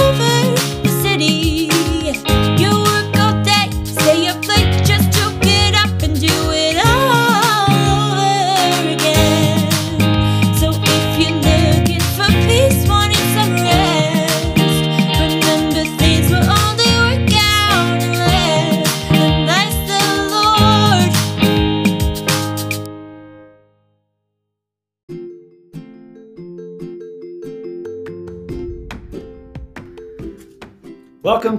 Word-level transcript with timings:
over 0.00 0.29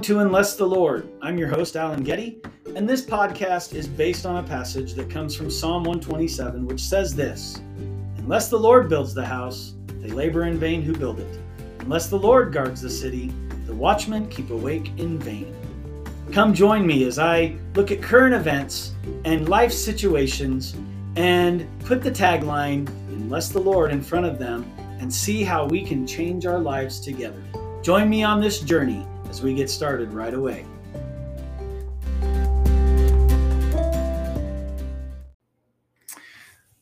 to 0.02 0.18
Unless 0.18 0.56
the 0.56 0.66
Lord. 0.66 1.08
I'm 1.22 1.38
your 1.38 1.46
host, 1.46 1.76
Alan 1.76 2.02
Getty, 2.02 2.40
and 2.74 2.90
this 2.90 3.04
podcast 3.04 3.72
is 3.72 3.86
based 3.86 4.26
on 4.26 4.42
a 4.42 4.48
passage 4.48 4.94
that 4.94 5.08
comes 5.08 5.36
from 5.36 5.48
Psalm 5.48 5.84
127, 5.84 6.66
which 6.66 6.80
says 6.80 7.14
this 7.14 7.60
Unless 8.18 8.48
the 8.48 8.58
Lord 8.58 8.88
builds 8.88 9.14
the 9.14 9.24
house, 9.24 9.74
they 10.00 10.08
labor 10.08 10.46
in 10.46 10.58
vain 10.58 10.82
who 10.82 10.92
build 10.92 11.20
it. 11.20 11.38
Unless 11.78 12.08
the 12.08 12.18
Lord 12.18 12.52
guards 12.52 12.80
the 12.80 12.90
city, 12.90 13.32
the 13.64 13.74
watchmen 13.74 14.28
keep 14.28 14.50
awake 14.50 14.90
in 14.98 15.20
vain. 15.20 15.54
Come 16.32 16.52
join 16.52 16.84
me 16.84 17.04
as 17.04 17.20
I 17.20 17.56
look 17.76 17.92
at 17.92 18.02
current 18.02 18.34
events 18.34 18.94
and 19.24 19.48
life 19.48 19.72
situations 19.72 20.74
and 21.14 21.64
put 21.84 22.02
the 22.02 22.10
tagline, 22.10 22.88
Unless 23.10 23.50
the 23.50 23.60
Lord, 23.60 23.92
in 23.92 24.02
front 24.02 24.26
of 24.26 24.40
them 24.40 24.64
and 24.98 25.14
see 25.14 25.44
how 25.44 25.64
we 25.64 25.84
can 25.84 26.08
change 26.08 26.44
our 26.44 26.58
lives 26.58 26.98
together. 26.98 27.40
Join 27.82 28.10
me 28.10 28.24
on 28.24 28.40
this 28.40 28.58
journey 28.58 29.06
as 29.32 29.40
we 29.40 29.54
get 29.54 29.70
started 29.70 30.12
right 30.12 30.34
away. 30.34 30.62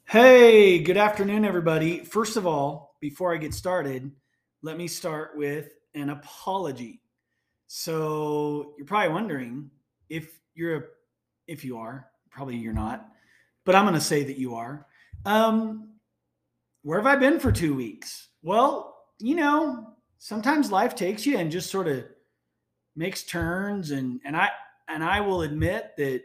Hey, 0.05 0.81
good 0.81 0.97
afternoon, 0.97 1.45
everybody. 1.45 2.01
First 2.01 2.37
of 2.37 2.49
all, 2.49 2.97
before 2.99 3.33
I 3.33 3.37
get 3.37 3.55
started, 3.55 4.11
let 4.63 4.77
me 4.77 4.89
start 4.89 5.37
with 5.37 5.75
an 5.95 6.11
apology. 6.11 7.03
So 7.69 8.75
you're 8.77 8.85
probably 8.85 9.15
wondering 9.15 9.71
if 10.09 10.41
you're 10.57 10.77
a, 10.77 10.83
if 11.47 11.65
you 11.65 11.79
are, 11.79 12.09
probably 12.33 12.57
you're 12.57 12.73
not, 12.73 13.07
but 13.65 13.77
I'm 13.77 13.85
going 13.85 13.95
to 13.95 14.01
say 14.01 14.25
that 14.25 14.39
you 14.39 14.57
are. 14.57 14.89
Um, 15.25 15.91
where 16.83 16.99
have 16.99 17.07
I 17.07 17.15
been 17.15 17.39
for 17.39 17.53
two 17.53 17.77
weeks? 17.77 18.31
Well, 18.43 18.97
you 19.21 19.37
know, 19.37 19.95
sometimes 20.19 20.73
life 20.73 20.97
takes 20.97 21.25
you 21.25 21.39
and 21.39 21.49
just 21.49 21.71
sort 21.71 21.87
of 21.87 22.07
makes 22.97 23.23
turns 23.23 23.91
and 23.91 24.21
and 24.25 24.37
I 24.37 24.51
and 24.89 25.05
I 25.05 25.21
will 25.21 25.43
admit 25.43 25.93
that 25.97 26.23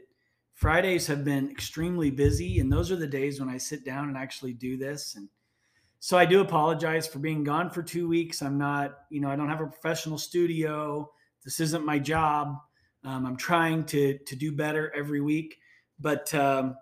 Fridays 0.53 1.05
have 1.07 1.23
been 1.23 1.49
extremely 1.49 2.09
busy 2.09 2.59
and 2.59 2.71
those 2.71 2.91
are 2.91 2.95
the 2.95 3.07
days 3.07 3.39
when 3.39 3.49
I 3.49 3.57
sit 3.57 3.85
down 3.85 4.07
and 4.07 4.17
actually 4.17 4.53
do 4.53 4.77
this 4.77 5.15
and 5.15 5.29
so 5.99 6.17
I 6.17 6.25
do 6.25 6.41
apologize 6.41 7.07
for 7.07 7.17
being 7.17 7.43
gone 7.43 7.71
for 7.71 7.81
2 7.81 8.07
weeks. 8.07 8.43
I'm 8.43 8.59
not, 8.59 8.95
you 9.09 9.21
know, 9.21 9.29
I 9.29 9.35
don't 9.35 9.49
have 9.49 9.61
a 9.61 9.65
professional 9.65 10.19
studio. 10.19 11.09
This 11.43 11.59
isn't 11.59 11.83
my 11.83 11.97
job. 11.97 12.57
Um, 13.03 13.25
I'm 13.25 13.37
trying 13.37 13.85
to 13.85 14.17
to 14.17 14.35
do 14.35 14.51
better 14.51 14.91
every 14.95 15.21
week, 15.21 15.57
but 15.99 16.33
um, 16.33 16.75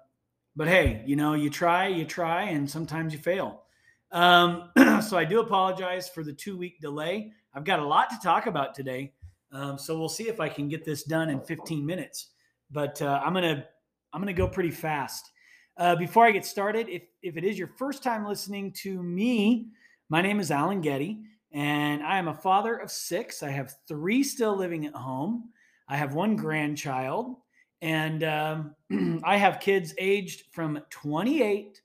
but 0.55 0.67
hey, 0.67 1.03
you 1.05 1.15
know, 1.15 1.33
you 1.33 1.49
try, 1.49 1.87
you 1.87 2.05
try, 2.05 2.43
and 2.43 2.69
sometimes 2.69 3.13
you 3.13 3.19
fail. 3.19 3.63
Um, 4.11 4.69
so 5.01 5.17
I 5.17 5.25
do 5.25 5.39
apologize 5.39 6.07
for 6.07 6.23
the 6.23 6.33
two 6.33 6.57
week 6.57 6.79
delay. 6.79 7.31
I've 7.53 7.65
got 7.65 7.79
a 7.79 7.85
lot 7.85 8.09
to 8.11 8.19
talk 8.21 8.45
about 8.45 8.73
today. 8.73 9.13
Um, 9.53 9.77
so 9.77 9.97
we'll 9.97 10.09
see 10.09 10.27
if 10.27 10.39
I 10.39 10.49
can 10.49 10.67
get 10.67 10.83
this 10.83 11.03
done 11.03 11.29
in 11.29 11.39
15 11.39 11.85
minutes. 11.85 12.29
But 12.71 13.01
uh, 13.01 13.21
I'm 13.23 13.33
gonna 13.33 13.65
I'm 14.11 14.19
gonna 14.19 14.33
go 14.33 14.47
pretty 14.47 14.71
fast. 14.71 15.31
Uh, 15.77 15.95
before 15.95 16.25
I 16.25 16.31
get 16.31 16.45
started, 16.45 16.89
if 16.89 17.03
if 17.21 17.37
it 17.37 17.43
is 17.43 17.57
your 17.57 17.67
first 17.67 18.03
time 18.03 18.25
listening 18.25 18.71
to 18.83 19.01
me, 19.03 19.67
my 20.09 20.21
name 20.21 20.39
is 20.39 20.49
Alan 20.49 20.81
Getty, 20.81 21.21
and 21.51 22.03
I 22.03 22.17
am 22.17 22.27
a 22.27 22.33
father 22.33 22.75
of 22.77 22.89
six. 22.91 23.43
I 23.43 23.51
have 23.51 23.75
three 23.87 24.23
still 24.23 24.57
living 24.57 24.87
at 24.87 24.95
home. 24.95 25.49
I 25.87 25.97
have 25.97 26.15
one 26.15 26.35
grandchild, 26.35 27.35
and 27.81 28.23
um, 28.23 28.75
I 29.23 29.37
have 29.37 29.59
kids 29.59 29.93
aged 29.99 30.45
from 30.51 30.81
28 30.89 31.79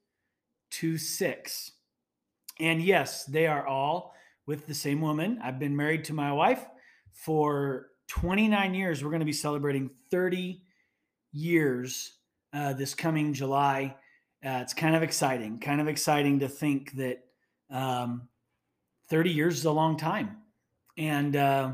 to 0.70 0.96
six. 0.96 1.72
And 2.60 2.82
yes, 2.82 3.24
they 3.24 3.46
are 3.46 3.66
all 3.66 4.14
with 4.46 4.66
the 4.66 4.74
same 4.74 5.00
woman. 5.00 5.38
I've 5.42 5.58
been 5.58 5.76
married 5.76 6.04
to 6.04 6.14
my 6.14 6.32
wife 6.32 6.66
for 7.24 7.88
29 8.08 8.74
years. 8.74 9.02
We're 9.02 9.10
going 9.10 9.20
to 9.20 9.26
be 9.26 9.32
celebrating 9.32 9.90
30 10.10 10.62
years 11.32 12.12
uh, 12.52 12.72
this 12.72 12.94
coming 12.94 13.34
July. 13.34 13.96
Uh, 14.44 14.60
it's 14.62 14.72
kind 14.72 14.94
of 14.94 15.02
exciting, 15.02 15.58
kind 15.58 15.80
of 15.80 15.88
exciting 15.88 16.38
to 16.40 16.48
think 16.48 16.92
that 16.92 17.24
um, 17.70 18.28
30 19.10 19.30
years 19.30 19.58
is 19.58 19.64
a 19.64 19.70
long 19.70 19.96
time. 19.96 20.36
And, 20.96 21.34
uh, 21.34 21.72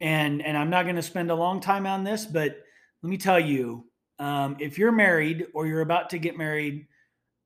and, 0.00 0.44
and 0.44 0.58
I'm 0.58 0.70
not 0.70 0.82
going 0.82 0.96
to 0.96 1.02
spend 1.02 1.30
a 1.30 1.34
long 1.34 1.60
time 1.60 1.86
on 1.86 2.02
this, 2.02 2.26
but 2.26 2.58
let 3.02 3.10
me 3.10 3.16
tell 3.16 3.40
you 3.40 3.84
um, 4.18 4.56
if 4.58 4.78
you're 4.78 4.92
married 4.92 5.46
or 5.54 5.66
you're 5.66 5.80
about 5.80 6.10
to 6.10 6.18
get 6.18 6.36
married 6.36 6.86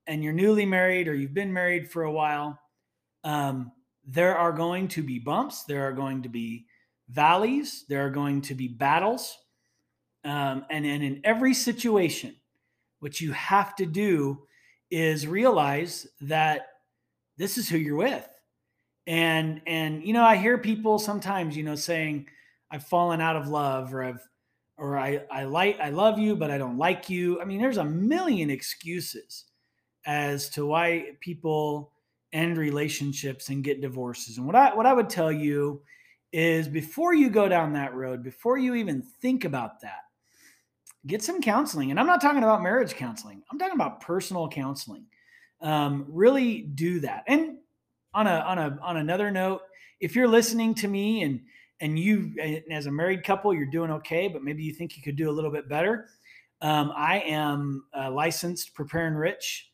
and 0.07 0.25
you're 0.25 0.33
newly 0.33 0.65
married 0.65 1.07
or 1.07 1.15
you've 1.15 1.35
been 1.35 1.53
married 1.53 1.91
for 1.91 2.05
a 2.05 2.13
while, 2.13 2.59
um, 3.25 3.73
there 4.07 4.37
are 4.37 4.53
going 4.53 4.89
to 4.89 5.03
be 5.03 5.19
bumps, 5.19 5.65
there 5.65 5.87
are 5.87 5.93
going 5.93 6.23
to 6.23 6.29
be 6.29 6.67
valleys, 7.11 7.85
there 7.89 8.07
are 8.07 8.11
going 8.11 8.43
to 8.43 8.55
be 8.55 8.69
battles. 8.69 9.37
Um, 10.25 10.65
and, 10.71 10.85
and 10.85 11.03
in 11.03 11.21
every 11.25 11.55
situation, 11.55 12.37
what 13.01 13.21
you 13.21 13.33
have 13.33 13.75
to 13.77 13.87
do 13.87 14.47
is 14.91 15.27
realize 15.27 16.07
that 16.21 16.69
this 17.37 17.57
is 17.59 17.69
who 17.69 17.79
you're 17.79 17.97
with. 17.97 18.29
And 19.07 19.63
and 19.67 20.05
you 20.05 20.13
know, 20.13 20.25
I 20.25 20.37
hear 20.37 20.59
people 20.59 20.99
sometimes, 20.99 21.57
you 21.57 21.63
know, 21.63 21.75
saying, 21.75 22.29
I've 22.71 22.85
fallen 22.85 23.21
out 23.21 23.37
of 23.37 23.49
love 23.49 23.95
or 23.95 24.05
I've 24.05 24.21
or 24.77 24.99
I, 24.99 25.23
I 25.31 25.45
like 25.45 25.81
I 25.81 25.91
love 25.91 26.19
you, 26.19 26.37
but 26.37 26.51
I 26.51 26.59
don't 26.59 26.79
like 26.79 27.09
you. 27.11 27.41
I 27.41 27.45
mean, 27.45 27.61
there's 27.61 27.79
a 27.79 27.85
million 27.85 28.51
excuses 28.51 29.45
as 30.07 30.49
to 30.51 30.67
why 30.67 31.17
people 31.21 31.93
end 32.33 32.57
relationships 32.57 33.49
and 33.49 33.65
get 33.65 33.81
divorces. 33.81 34.37
And 34.37 34.47
what 34.47 34.55
I 34.55 34.75
what 34.75 34.87
I 34.87 34.93
would 34.93 35.11
tell 35.11 35.33
you 35.33 35.83
is 36.33 36.69
before 36.69 37.15
you 37.15 37.31
go 37.31 37.49
down 37.49 37.73
that 37.73 37.95
road, 37.95 38.23
before 38.23 38.59
you 38.59 38.75
even 38.75 39.03
think 39.03 39.45
about 39.45 39.81
that, 39.81 40.05
get 41.07 41.23
some 41.23 41.41
counseling. 41.41 41.91
And 41.91 41.99
I'm 41.99 42.07
not 42.07 42.21
talking 42.21 42.43
about 42.43 42.63
marriage 42.63 42.95
counseling. 42.95 43.43
I'm 43.51 43.59
talking 43.59 43.75
about 43.75 44.01
personal 44.01 44.49
counseling. 44.49 45.07
Um, 45.61 46.07
really 46.09 46.63
do 46.63 47.01
that. 47.01 47.25
And 47.27 47.59
on 48.15 48.27
a 48.27 48.41
on 48.41 48.59
a 48.59 48.79
on 48.83 48.97
another 48.97 49.31
note, 49.31 49.63
if 50.01 50.15
you're 50.15 50.29
listening 50.29 50.75
to 50.77 50.89
me 50.89 51.23
and 51.23 51.41
and 51.81 51.99
you 51.99 52.35
as 52.71 52.87
a 52.87 52.91
married 52.91 53.25
couple 53.25 53.55
you're 53.55 53.67
doing 53.67 53.91
okay, 53.91 54.29
but 54.29 54.43
maybe 54.43 54.63
you 54.63 54.73
think 54.73 54.97
you 54.97 55.03
could 55.03 55.17
do 55.17 55.31
a 55.31 55.33
little 55.33 55.51
bit 55.51 55.69
better. 55.69 56.09
Um, 56.63 56.93
I 56.95 57.21
am 57.21 57.85
uh, 57.97 58.11
licensed 58.11 58.75
Prepare/Enrich, 58.75 59.71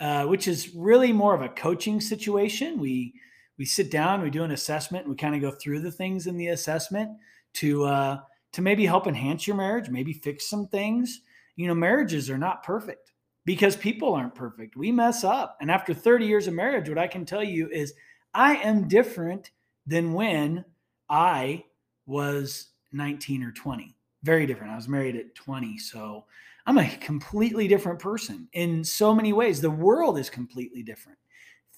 uh, 0.00 0.24
which 0.24 0.48
is 0.48 0.74
really 0.74 1.12
more 1.12 1.34
of 1.34 1.42
a 1.42 1.50
coaching 1.50 2.00
situation. 2.00 2.78
We 2.78 3.12
we 3.60 3.66
sit 3.66 3.90
down, 3.90 4.22
we 4.22 4.30
do 4.30 4.42
an 4.42 4.52
assessment, 4.52 5.06
we 5.06 5.14
kind 5.14 5.34
of 5.34 5.42
go 5.42 5.50
through 5.50 5.80
the 5.80 5.92
things 5.92 6.26
in 6.26 6.38
the 6.38 6.48
assessment 6.48 7.10
to 7.52 7.84
uh, 7.84 8.18
to 8.52 8.62
maybe 8.62 8.86
help 8.86 9.06
enhance 9.06 9.46
your 9.46 9.54
marriage, 9.54 9.90
maybe 9.90 10.14
fix 10.14 10.48
some 10.48 10.66
things. 10.68 11.20
You 11.56 11.68
know, 11.68 11.74
marriages 11.74 12.30
are 12.30 12.38
not 12.38 12.62
perfect 12.62 13.12
because 13.44 13.76
people 13.76 14.14
aren't 14.14 14.34
perfect. 14.34 14.76
We 14.76 14.90
mess 14.90 15.24
up, 15.24 15.58
and 15.60 15.70
after 15.70 15.92
30 15.92 16.24
years 16.24 16.46
of 16.46 16.54
marriage, 16.54 16.88
what 16.88 16.96
I 16.96 17.06
can 17.06 17.26
tell 17.26 17.44
you 17.44 17.68
is 17.68 17.92
I 18.32 18.56
am 18.56 18.88
different 18.88 19.50
than 19.86 20.14
when 20.14 20.64
I 21.10 21.62
was 22.06 22.68
19 22.92 23.42
or 23.42 23.52
20. 23.52 23.94
Very 24.22 24.46
different. 24.46 24.72
I 24.72 24.76
was 24.76 24.88
married 24.88 25.16
at 25.16 25.34
20, 25.34 25.76
so 25.76 26.24
I'm 26.64 26.78
a 26.78 26.96
completely 26.96 27.68
different 27.68 27.98
person 27.98 28.48
in 28.54 28.82
so 28.82 29.14
many 29.14 29.34
ways. 29.34 29.60
The 29.60 29.68
world 29.70 30.18
is 30.18 30.30
completely 30.30 30.82
different. 30.82 31.18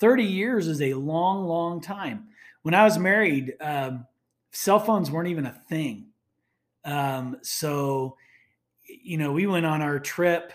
30 0.02 0.25
years 0.25 0.66
is 0.66 0.82
a 0.82 0.94
long, 0.94 1.46
long 1.46 1.81
time. 1.81 2.26
When 2.62 2.75
I 2.75 2.82
was 2.82 2.99
married, 2.99 3.54
um, 3.60 4.04
cell 4.50 4.81
phones 4.81 5.12
weren't 5.12 5.28
even 5.28 5.46
a 5.46 5.62
thing. 5.69 6.08
Um, 6.84 7.37
so, 7.43 8.16
you 8.84 9.16
know, 9.16 9.31
we 9.31 9.46
went 9.46 9.64
on 9.64 9.81
our 9.81 10.00
trip 10.00 10.52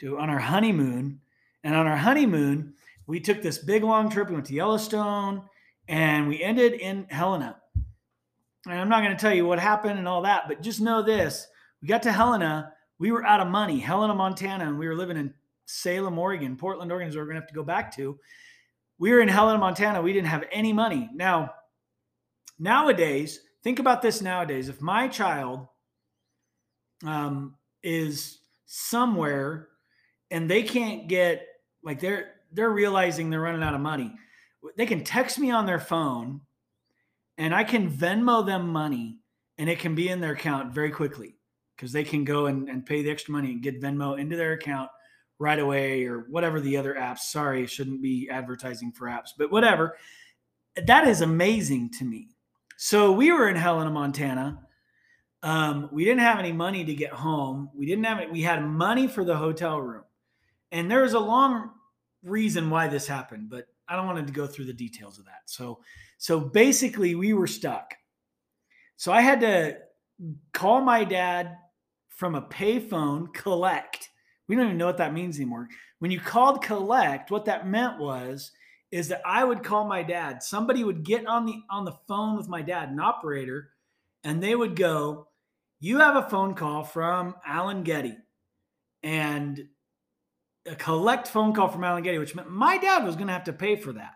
to 0.00 0.18
on 0.18 0.28
our 0.28 0.40
honeymoon, 0.40 1.20
and 1.62 1.76
on 1.76 1.86
our 1.86 1.96
honeymoon, 1.96 2.74
we 3.06 3.20
took 3.20 3.42
this 3.42 3.58
big 3.58 3.84
long 3.84 4.10
trip. 4.10 4.26
We 4.28 4.34
went 4.34 4.46
to 4.46 4.54
Yellowstone, 4.54 5.44
and 5.86 6.26
we 6.26 6.42
ended 6.42 6.72
in 6.72 7.06
Helena. 7.10 7.58
And 8.66 8.80
I'm 8.80 8.88
not 8.88 9.04
going 9.04 9.16
to 9.16 9.20
tell 9.20 9.32
you 9.32 9.46
what 9.46 9.60
happened 9.60 10.00
and 10.00 10.08
all 10.08 10.22
that, 10.22 10.48
but 10.48 10.62
just 10.62 10.80
know 10.80 11.00
this: 11.00 11.46
we 11.80 11.86
got 11.86 12.02
to 12.02 12.12
Helena, 12.12 12.72
we 12.98 13.12
were 13.12 13.24
out 13.24 13.38
of 13.38 13.46
money, 13.46 13.78
Helena, 13.78 14.14
Montana, 14.14 14.66
and 14.66 14.80
we 14.80 14.88
were 14.88 14.96
living 14.96 15.16
in 15.16 15.32
Salem, 15.64 16.18
Oregon, 16.18 16.56
Portland, 16.56 16.90
Oregon 16.90 17.08
is 17.08 17.14
where 17.14 17.24
we're 17.24 17.30
going 17.30 17.36
to 17.36 17.42
have 17.42 17.48
to 17.48 17.54
go 17.54 17.62
back 17.62 17.94
to. 17.94 18.18
We 18.98 19.10
were 19.10 19.20
in 19.20 19.28
Helena, 19.28 19.58
Montana. 19.58 20.02
We 20.02 20.12
didn't 20.12 20.28
have 20.28 20.44
any 20.52 20.72
money. 20.72 21.10
Now, 21.14 21.54
nowadays, 22.58 23.40
think 23.62 23.78
about 23.78 24.02
this 24.02 24.22
nowadays. 24.22 24.68
If 24.68 24.80
my 24.80 25.08
child 25.08 25.66
um, 27.04 27.56
is 27.82 28.38
somewhere 28.66 29.68
and 30.30 30.50
they 30.50 30.62
can't 30.62 31.08
get 31.08 31.46
like 31.82 32.00
they're 32.00 32.32
they're 32.52 32.70
realizing 32.70 33.30
they're 33.30 33.40
running 33.40 33.62
out 33.62 33.74
of 33.74 33.80
money, 33.80 34.12
they 34.76 34.86
can 34.86 35.04
text 35.04 35.38
me 35.38 35.50
on 35.50 35.66
their 35.66 35.80
phone 35.80 36.40
and 37.36 37.54
I 37.54 37.64
can 37.64 37.90
Venmo 37.90 38.46
them 38.46 38.68
money 38.68 39.18
and 39.58 39.68
it 39.68 39.80
can 39.80 39.94
be 39.94 40.08
in 40.08 40.20
their 40.20 40.32
account 40.32 40.72
very 40.72 40.90
quickly 40.90 41.36
because 41.76 41.92
they 41.92 42.04
can 42.04 42.24
go 42.24 42.46
and, 42.46 42.68
and 42.68 42.86
pay 42.86 43.02
the 43.02 43.10
extra 43.10 43.32
money 43.32 43.50
and 43.50 43.62
get 43.62 43.82
Venmo 43.82 44.18
into 44.18 44.36
their 44.36 44.52
account 44.52 44.88
right 45.38 45.58
away 45.58 46.04
or 46.04 46.20
whatever 46.30 46.60
the 46.60 46.76
other 46.76 46.94
apps. 46.94 47.20
Sorry, 47.20 47.66
shouldn't 47.66 48.02
be 48.02 48.28
advertising 48.30 48.92
for 48.92 49.06
apps, 49.06 49.30
but 49.36 49.50
whatever. 49.50 49.96
That 50.86 51.06
is 51.06 51.20
amazing 51.20 51.90
to 51.98 52.04
me. 52.04 52.28
So 52.76 53.12
we 53.12 53.32
were 53.32 53.48
in 53.48 53.56
Helena, 53.56 53.90
Montana. 53.90 54.60
Um, 55.42 55.88
we 55.92 56.04
didn't 56.04 56.20
have 56.20 56.38
any 56.38 56.52
money 56.52 56.84
to 56.84 56.94
get 56.94 57.12
home. 57.12 57.70
We 57.74 57.86
didn't 57.86 58.04
have 58.04 58.18
it. 58.20 58.32
We 58.32 58.42
had 58.42 58.64
money 58.64 59.06
for 59.06 59.24
the 59.24 59.36
hotel 59.36 59.80
room, 59.80 60.04
and 60.72 60.90
there 60.90 61.02
was 61.02 61.12
a 61.12 61.20
long 61.20 61.70
reason 62.22 62.70
why 62.70 62.88
this 62.88 63.06
happened, 63.06 63.50
but 63.50 63.66
I 63.86 63.96
don't 63.96 64.06
want 64.06 64.26
to 64.26 64.32
go 64.32 64.46
through 64.46 64.64
the 64.64 64.72
details 64.72 65.18
of 65.18 65.26
that. 65.26 65.42
So, 65.44 65.80
so 66.16 66.40
basically, 66.40 67.14
we 67.14 67.34
were 67.34 67.46
stuck. 67.46 67.94
So 68.96 69.12
I 69.12 69.20
had 69.20 69.40
to 69.40 69.76
call 70.52 70.80
my 70.80 71.04
dad 71.04 71.56
from 72.08 72.34
a 72.34 72.42
payphone, 72.42 73.32
collect. 73.34 74.08
We 74.48 74.56
don't 74.56 74.66
even 74.66 74.78
know 74.78 74.86
what 74.86 74.98
that 74.98 75.14
means 75.14 75.36
anymore. 75.36 75.68
When 75.98 76.10
you 76.10 76.20
called 76.20 76.62
collect, 76.62 77.30
what 77.30 77.46
that 77.46 77.66
meant 77.66 77.98
was 77.98 78.52
is 78.90 79.08
that 79.08 79.22
I 79.24 79.42
would 79.42 79.64
call 79.64 79.86
my 79.86 80.02
dad. 80.02 80.42
Somebody 80.42 80.84
would 80.84 81.02
get 81.02 81.26
on 81.26 81.46
the 81.46 81.62
on 81.70 81.84
the 81.84 81.96
phone 82.06 82.36
with 82.36 82.48
my 82.48 82.62
dad, 82.62 82.90
an 82.90 83.00
operator, 83.00 83.70
and 84.22 84.42
they 84.42 84.54
would 84.54 84.76
go, 84.76 85.28
"You 85.80 85.98
have 85.98 86.16
a 86.16 86.28
phone 86.28 86.54
call 86.54 86.84
from 86.84 87.34
Alan 87.44 87.82
Getty," 87.82 88.16
and 89.02 89.68
a 90.66 90.76
collect 90.76 91.28
phone 91.28 91.52
call 91.52 91.68
from 91.68 91.84
Alan 91.84 92.02
Getty, 92.02 92.18
which 92.18 92.34
meant 92.34 92.50
my 92.50 92.78
dad 92.78 93.04
was 93.04 93.16
going 93.16 93.26
to 93.26 93.32
have 93.32 93.44
to 93.44 93.52
pay 93.52 93.76
for 93.76 93.92
that. 93.94 94.14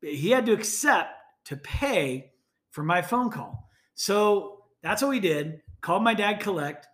He 0.00 0.30
had 0.30 0.46
to 0.46 0.52
accept 0.52 1.10
to 1.46 1.56
pay 1.56 2.32
for 2.70 2.82
my 2.82 3.02
phone 3.02 3.30
call. 3.30 3.68
So 3.94 4.64
that's 4.82 5.02
what 5.02 5.10
we 5.10 5.20
did. 5.20 5.62
Called 5.80 6.02
my 6.02 6.14
dad, 6.14 6.40
collect, 6.40 6.86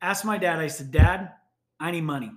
asked 0.00 0.24
my 0.24 0.38
dad, 0.38 0.60
I 0.60 0.68
said, 0.68 0.90
Dad, 0.90 1.32
I 1.82 1.90
need 1.90 2.04
money. 2.04 2.30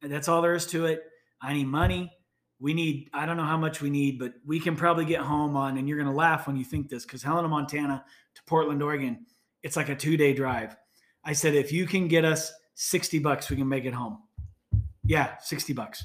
That's 0.00 0.26
all 0.26 0.40
there 0.40 0.54
is 0.54 0.66
to 0.68 0.86
it. 0.86 1.02
I 1.42 1.52
need 1.52 1.66
money. 1.66 2.10
We 2.58 2.72
need, 2.72 3.10
I 3.12 3.26
don't 3.26 3.36
know 3.36 3.44
how 3.44 3.58
much 3.58 3.82
we 3.82 3.90
need, 3.90 4.18
but 4.18 4.32
we 4.46 4.58
can 4.58 4.74
probably 4.74 5.04
get 5.04 5.20
home 5.20 5.54
on, 5.54 5.76
and 5.76 5.86
you're 5.86 5.98
going 5.98 6.10
to 6.10 6.16
laugh 6.16 6.46
when 6.46 6.56
you 6.56 6.64
think 6.64 6.88
this 6.88 7.04
because 7.04 7.22
Helena, 7.22 7.46
Montana 7.46 8.02
to 8.34 8.42
Portland, 8.46 8.82
Oregon, 8.82 9.26
it's 9.62 9.76
like 9.76 9.90
a 9.90 9.94
two 9.94 10.16
day 10.16 10.32
drive. 10.32 10.74
I 11.22 11.34
said, 11.34 11.54
if 11.54 11.72
you 11.72 11.86
can 11.86 12.08
get 12.08 12.24
us 12.24 12.52
60 12.76 13.18
bucks, 13.18 13.50
we 13.50 13.56
can 13.56 13.68
make 13.68 13.84
it 13.84 13.92
home. 13.92 14.18
Yeah, 15.04 15.36
60 15.40 15.74
bucks. 15.74 16.02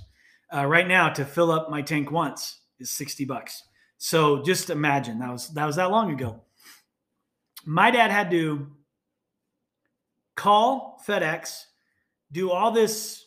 Uh, 0.54 0.66
right 0.66 0.88
now, 0.88 1.08
to 1.10 1.24
fill 1.24 1.52
up 1.52 1.70
my 1.70 1.82
tank 1.82 2.12
once 2.12 2.60
is 2.78 2.92
60 2.92 3.24
bucks. 3.24 3.64
So 3.98 4.44
just 4.44 4.70
imagine 4.70 5.20
that 5.20 5.32
was 5.32 5.50
that 5.54 5.66
was 5.66 5.78
that 5.78 5.92
long 5.92 6.12
ago. 6.12 6.42
My 7.66 7.90
dad 7.92 8.12
had 8.12 8.32
to 8.32 8.68
call 10.36 11.02
FedEx, 11.08 11.66
do 12.32 12.52
all 12.52 12.72
this 12.72 13.26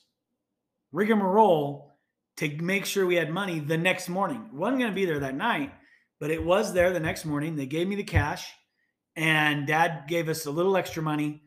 rigmarole 0.93 1.97
to 2.37 2.49
make 2.63 2.87
sure 2.87 3.07
we 3.07 3.17
had 3.17 3.31
money 3.31 3.61
the 3.61 3.79
next 3.79 4.09
morning. 4.09 4.49
Wasn't 4.53 4.79
going 4.79 4.91
to 4.91 4.95
be 4.95 5.05
there 5.05 5.21
that 5.21 5.35
night, 5.35 5.73
but 6.21 6.31
it 6.31 6.43
was 6.43 6.73
there 6.73 6.93
the 6.93 7.01
next 7.01 7.25
morning. 7.25 7.57
They 7.57 7.67
gave 7.67 7.89
me 7.89 7.97
the 7.97 8.05
cash, 8.05 8.53
and 9.17 9.67
dad 9.67 10.05
gave 10.09 10.29
us 10.29 10.47
a 10.47 10.51
little 10.51 10.77
extra 10.77 11.03
money 11.03 11.43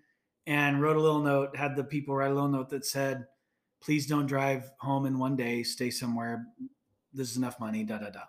and 0.48 0.81
wrote 0.81 0.98
a 0.98 1.02
little 1.02 1.22
note, 1.22 1.56
had 1.56 1.75
the 1.75 1.84
people 1.84 2.16
write 2.16 2.31
a 2.31 2.34
little 2.34 2.50
note 2.50 2.69
that 2.69 2.86
said, 2.86 3.25
please 3.81 4.06
don't 4.06 4.28
drive 4.28 4.72
home 4.80 5.06
in 5.06 5.18
one 5.18 5.36
day, 5.36 5.63
stay 5.63 5.90
somewhere. 5.90 6.46
This 7.13 7.31
is 7.31 7.38
enough 7.38 7.60
money, 7.60 7.84
da 7.84 7.98
da 7.98 8.10
da. 8.10 8.22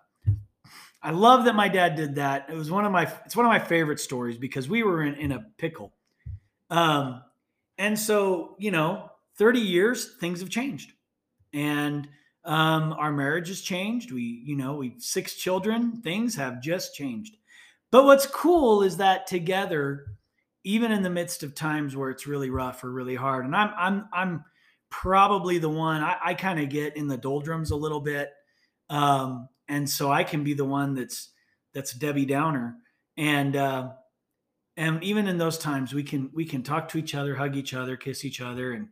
I 1.02 1.11
love 1.11 1.44
that 1.44 1.55
my 1.55 1.69
dad 1.69 1.94
did 1.94 2.17
that. 2.17 2.46
It 2.49 2.56
was 2.56 2.70
one 2.70 2.84
of 2.84 2.93
my 2.93 3.02
it's 3.25 3.37
one 3.37 3.46
of 3.46 3.50
my 3.50 3.58
favorite 3.58 4.00
stories 4.00 4.38
because 4.38 4.69
we 4.69 4.82
were 4.82 5.02
in, 5.02 5.14
in 5.14 5.32
a 5.32 5.46
pickle. 5.56 5.93
Um, 6.70 7.23
and 7.78 7.99
so, 7.99 8.56
you 8.58 8.70
know, 8.70 9.11
30 9.38 9.60
years, 9.60 10.14
things 10.18 10.40
have 10.40 10.50
changed. 10.50 10.92
And 11.52 12.08
um, 12.44 12.92
our 12.94 13.12
marriage 13.12 13.48
has 13.48 13.60
changed. 13.60 14.12
We, 14.12 14.42
you 14.44 14.56
know, 14.56 14.74
we 14.74 14.94
six 14.98 15.34
children, 15.34 16.00
things 16.02 16.34
have 16.36 16.62
just 16.62 16.94
changed. 16.94 17.36
But 17.90 18.04
what's 18.04 18.26
cool 18.26 18.82
is 18.82 18.98
that 18.98 19.26
together, 19.26 20.06
even 20.64 20.92
in 20.92 21.02
the 21.02 21.10
midst 21.10 21.42
of 21.42 21.54
times 21.54 21.96
where 21.96 22.10
it's 22.10 22.26
really 22.26 22.50
rough 22.50 22.82
or 22.84 22.90
really 22.90 23.14
hard, 23.14 23.44
and 23.44 23.54
I'm 23.54 23.70
I'm 23.76 24.08
I'm 24.12 24.44
probably 24.90 25.58
the 25.58 25.68
one 25.68 26.02
I, 26.02 26.16
I 26.24 26.34
kind 26.34 26.60
of 26.60 26.68
get 26.68 26.96
in 26.96 27.08
the 27.08 27.16
doldrums 27.16 27.70
a 27.70 27.76
little 27.76 28.00
bit. 28.00 28.32
Um, 28.90 29.48
and 29.68 29.88
so 29.88 30.10
I 30.10 30.24
can 30.24 30.44
be 30.44 30.54
the 30.54 30.64
one 30.64 30.94
that's 30.94 31.30
that's 31.74 31.92
Debbie 31.92 32.26
Downer. 32.26 32.76
And 33.16 33.56
uh, 33.56 33.90
and 34.76 35.02
even 35.02 35.26
in 35.26 35.38
those 35.38 35.58
times 35.58 35.94
we 35.94 36.02
can 36.02 36.30
we 36.34 36.44
can 36.44 36.62
talk 36.62 36.88
to 36.88 36.98
each 36.98 37.14
other 37.14 37.34
hug 37.34 37.56
each 37.56 37.74
other 37.74 37.96
kiss 37.96 38.24
each 38.24 38.40
other 38.40 38.72
and 38.72 38.88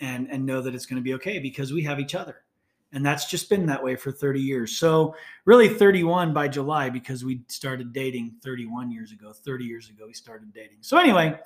and 0.00 0.28
and 0.30 0.44
know 0.44 0.60
that 0.60 0.74
it's 0.74 0.86
going 0.86 0.96
to 0.96 1.02
be 1.02 1.14
okay 1.14 1.38
because 1.38 1.72
we 1.72 1.82
have 1.82 2.00
each 2.00 2.14
other. 2.14 2.42
And 2.92 3.04
that's 3.04 3.26
just 3.28 3.50
been 3.50 3.66
that 3.66 3.82
way 3.82 3.96
for 3.96 4.12
30 4.12 4.40
years. 4.40 4.78
So 4.78 5.16
really 5.46 5.68
31 5.68 6.32
by 6.32 6.46
july 6.46 6.90
because 6.90 7.24
we 7.24 7.42
started 7.48 7.92
dating 7.92 8.36
31 8.44 8.92
years 8.92 9.10
ago 9.10 9.32
30 9.32 9.64
years 9.64 9.90
ago 9.90 10.06
we 10.06 10.14
started 10.14 10.52
dating. 10.52 10.78
So 10.80 10.98
anyway 10.98 11.38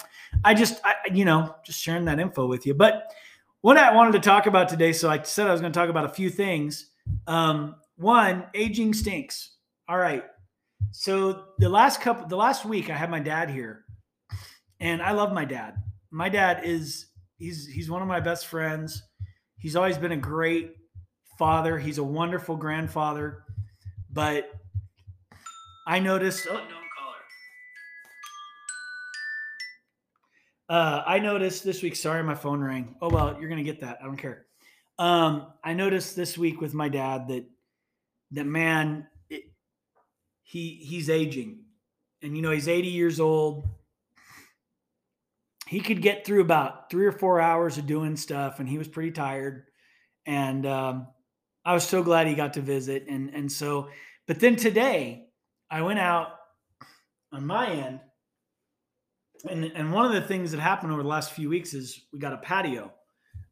i 0.44 0.54
just 0.54 0.80
I, 0.84 0.94
you 1.12 1.24
know 1.24 1.54
just 1.64 1.80
sharing 1.80 2.04
that 2.06 2.20
info 2.20 2.46
with 2.46 2.66
you. 2.66 2.74
But 2.74 3.12
what 3.60 3.76
i 3.76 3.94
wanted 3.94 4.12
to 4.12 4.20
talk 4.20 4.46
about 4.46 4.68
today 4.68 4.92
so 4.92 5.10
i 5.10 5.20
said 5.22 5.48
i 5.48 5.52
was 5.52 5.60
going 5.60 5.72
to 5.72 5.78
talk 5.78 5.88
about 5.88 6.04
a 6.04 6.10
few 6.10 6.30
things. 6.30 6.90
Um, 7.26 7.76
one 7.96 8.46
aging 8.54 8.94
stinks. 8.94 9.56
All 9.88 9.98
right. 9.98 10.24
So 10.92 11.44
the 11.58 11.68
last 11.68 12.00
couple, 12.00 12.26
the 12.28 12.36
last 12.36 12.64
week, 12.64 12.90
I 12.90 12.94
had 12.94 13.10
my 13.10 13.20
dad 13.20 13.50
here, 13.50 13.84
and 14.80 15.02
I 15.02 15.10
love 15.12 15.32
my 15.32 15.44
dad. 15.44 15.82
My 16.10 16.28
dad 16.28 16.64
is 16.64 17.06
he's 17.38 17.67
he's 17.67 17.90
one 17.90 18.02
of 18.02 18.08
my 18.08 18.20
best 18.20 18.46
friends. 18.46 19.02
He's 19.56 19.76
always 19.76 19.99
been 19.99 20.12
a 20.12 20.17
great 20.17 20.75
father. 21.38 21.78
He's 21.78 21.99
a 21.99 22.04
wonderful 22.04 22.57
grandfather, 22.57 23.45
but 24.12 24.50
I 25.87 25.99
noticed. 25.99 26.47
Oh, 26.50 26.54
no 26.54 26.61
caller. 26.61 27.16
Uh, 30.68 31.02
I 31.07 31.18
noticed 31.18 31.64
this 31.64 31.83
week. 31.83 31.97
Sorry, 31.97 32.23
my 32.23 32.35
phone 32.35 32.61
rang. 32.61 32.95
Oh 33.00 33.09
well, 33.09 33.37
you're 33.40 33.49
gonna 33.49 33.62
get 33.62 33.80
that. 33.80 33.99
I 34.02 34.04
don't 34.04 34.16
care. 34.16 34.47
Um, 34.99 35.47
I 35.64 35.75
noticed 35.75 36.16
this 36.16 36.37
week 36.37 36.61
with 36.61 36.75
my 36.75 36.88
dad 36.88 37.28
that 37.28 37.45
that 38.33 38.45
man 38.45 39.07
he 40.49 40.80
he's 40.83 41.11
aging, 41.11 41.61
and 42.23 42.35
you 42.35 42.42
know 42.42 42.50
he's 42.50 42.68
80 42.68 42.88
years 42.88 43.21
old. 43.21 43.68
He 45.68 45.80
could 45.80 46.00
get 46.00 46.25
through 46.25 46.40
about 46.40 46.90
three 46.90 47.06
or 47.06 47.12
four 47.12 47.40
hours 47.40 47.78
of 47.78 47.87
doing 47.87 48.16
stuff, 48.16 48.58
and 48.58 48.68
he 48.68 48.78
was 48.78 48.88
pretty 48.88 49.10
tired. 49.10 49.64
And 50.26 50.64
um, 50.66 51.08
I 51.64 51.75
was 51.75 51.84
so 51.84 52.02
glad 52.02 52.26
he 52.26 52.34
got 52.34 52.54
to 52.54 52.60
visit. 52.60 53.06
And 53.08 53.34
and 53.34 53.50
so, 53.50 53.88
but 54.26 54.40
then 54.40 54.56
today 54.56 55.26
I 55.70 55.82
went 55.82 55.98
out 55.98 56.28
on 57.32 57.46
my 57.46 57.70
end, 57.70 58.00
and 59.48 59.64
and 59.64 59.92
one 59.92 60.06
of 60.06 60.12
the 60.12 60.26
things 60.26 60.52
that 60.52 60.60
happened 60.60 60.92
over 60.92 61.02
the 61.02 61.08
last 61.08 61.32
few 61.32 61.48
weeks 61.48 61.75
is 61.75 62.00
we 62.12 62.18
got 62.18 62.32
a 62.32 62.38
patio. 62.38 62.92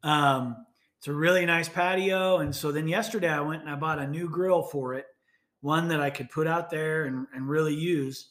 Um, 0.03 0.57
it's 0.99 1.09
a 1.09 1.13
really 1.13 1.45
nice 1.45 1.69
patio, 1.69 2.39
and 2.39 2.55
so 2.55 2.73
then 2.73 2.89
yesterday 2.89 3.29
I 3.29 3.41
went 3.41 3.63
and 3.63 3.71
I 3.71 3.77
bought 3.77 3.99
a 3.99 4.07
new 4.07 4.29
grill 4.29 4.63
for 4.63 4.95
it 4.95 5.07
one 5.67 5.89
that 5.89 6.01
I 6.01 6.11
could 6.11 6.31
put 6.31 6.47
out 6.47 6.71
there 6.71 7.07
and, 7.07 7.27
and 7.35 7.49
really 7.49 7.75
use. 7.75 8.31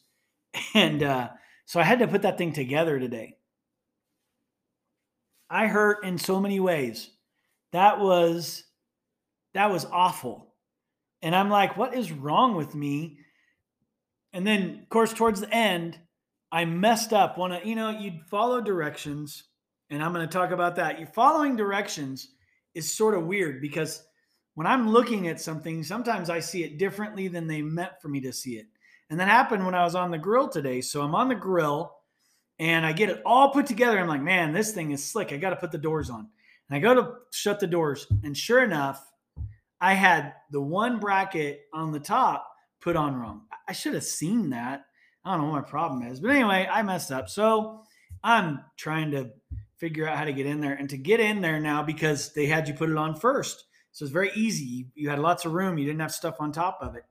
And 0.74 1.02
uh, 1.02 1.28
so 1.66 1.80
I 1.80 1.82
had 1.82 1.98
to 1.98 2.08
put 2.08 2.22
that 2.22 2.38
thing 2.38 2.54
together 2.54 2.98
today. 2.98 3.36
I 5.50 5.66
hurt 5.66 6.04
in 6.04 6.18
so 6.18 6.40
many 6.40 6.60
ways. 6.60 7.10
That 7.72 8.00
was 8.00 8.64
that 9.54 9.70
was 9.70 9.86
awful. 9.86 10.54
And 11.22 11.34
I'm 11.34 11.48
like, 11.48 11.76
what 11.76 11.94
is 11.94 12.12
wrong 12.12 12.56
with 12.56 12.74
me? 12.74 13.18
And 14.32 14.46
then, 14.46 14.80
of 14.82 14.88
course, 14.90 15.14
towards 15.14 15.40
the 15.40 15.52
end, 15.52 15.98
I 16.52 16.66
messed 16.66 17.12
up. 17.12 17.38
One, 17.38 17.58
you 17.64 17.74
know, 17.74 17.90
you 17.90 18.20
follow 18.30 18.60
directions, 18.60 19.44
and 19.88 20.02
I'm 20.02 20.12
going 20.12 20.28
to 20.28 20.32
talk 20.32 20.50
about 20.50 20.76
that. 20.76 21.00
You 21.00 21.06
following 21.06 21.56
directions 21.56 22.28
is 22.74 22.92
sort 22.92 23.14
of 23.14 23.26
weird 23.26 23.62
because 23.62 24.02
when 24.54 24.66
I'm 24.66 24.90
looking 24.90 25.28
at 25.28 25.40
something, 25.40 25.82
sometimes 25.82 26.28
I 26.28 26.40
see 26.40 26.64
it 26.64 26.78
differently 26.78 27.28
than 27.28 27.46
they 27.46 27.62
meant 27.62 27.92
for 28.00 28.08
me 28.08 28.20
to 28.20 28.32
see 28.32 28.56
it. 28.56 28.66
And 29.08 29.18
that 29.18 29.28
happened 29.28 29.64
when 29.64 29.74
I 29.74 29.84
was 29.84 29.94
on 29.94 30.10
the 30.10 30.18
grill 30.18 30.48
today. 30.48 30.80
So 30.80 31.00
I'm 31.02 31.14
on 31.14 31.28
the 31.28 31.34
grill 31.34 31.95
and 32.58 32.86
I 32.86 32.92
get 32.92 33.10
it 33.10 33.22
all 33.24 33.50
put 33.50 33.66
together. 33.66 33.98
I'm 33.98 34.08
like, 34.08 34.22
man, 34.22 34.52
this 34.52 34.72
thing 34.72 34.90
is 34.90 35.04
slick. 35.04 35.32
I 35.32 35.36
got 35.36 35.50
to 35.50 35.56
put 35.56 35.72
the 35.72 35.78
doors 35.78 36.10
on. 36.10 36.28
And 36.68 36.76
I 36.76 36.80
go 36.80 36.94
to 36.94 37.12
shut 37.32 37.60
the 37.60 37.66
doors. 37.66 38.06
And 38.24 38.36
sure 38.36 38.62
enough, 38.62 39.04
I 39.80 39.94
had 39.94 40.34
the 40.50 40.60
one 40.60 40.98
bracket 40.98 41.62
on 41.72 41.92
the 41.92 42.00
top 42.00 42.50
put 42.80 42.96
on 42.96 43.16
wrong. 43.16 43.42
I 43.68 43.72
should 43.72 43.94
have 43.94 44.04
seen 44.04 44.50
that. 44.50 44.86
I 45.24 45.32
don't 45.32 45.42
know 45.46 45.52
what 45.52 45.62
my 45.62 45.68
problem 45.68 46.02
is. 46.02 46.20
But 46.20 46.30
anyway, 46.30 46.68
I 46.70 46.82
messed 46.82 47.12
up. 47.12 47.28
So 47.28 47.82
I'm 48.22 48.60
trying 48.76 49.10
to 49.10 49.30
figure 49.76 50.08
out 50.08 50.16
how 50.16 50.24
to 50.24 50.32
get 50.32 50.46
in 50.46 50.60
there. 50.60 50.74
And 50.74 50.88
to 50.90 50.96
get 50.96 51.20
in 51.20 51.40
there 51.40 51.60
now, 51.60 51.82
because 51.82 52.32
they 52.32 52.46
had 52.46 52.68
you 52.68 52.74
put 52.74 52.90
it 52.90 52.96
on 52.96 53.14
first. 53.14 53.64
So 53.92 54.04
it's 54.04 54.12
very 54.12 54.30
easy. 54.34 54.86
You 54.94 55.10
had 55.10 55.18
lots 55.18 55.44
of 55.44 55.52
room. 55.52 55.78
You 55.78 55.86
didn't 55.86 56.00
have 56.00 56.12
stuff 56.12 56.36
on 56.40 56.52
top 56.52 56.78
of 56.80 56.96
it. 56.96 57.04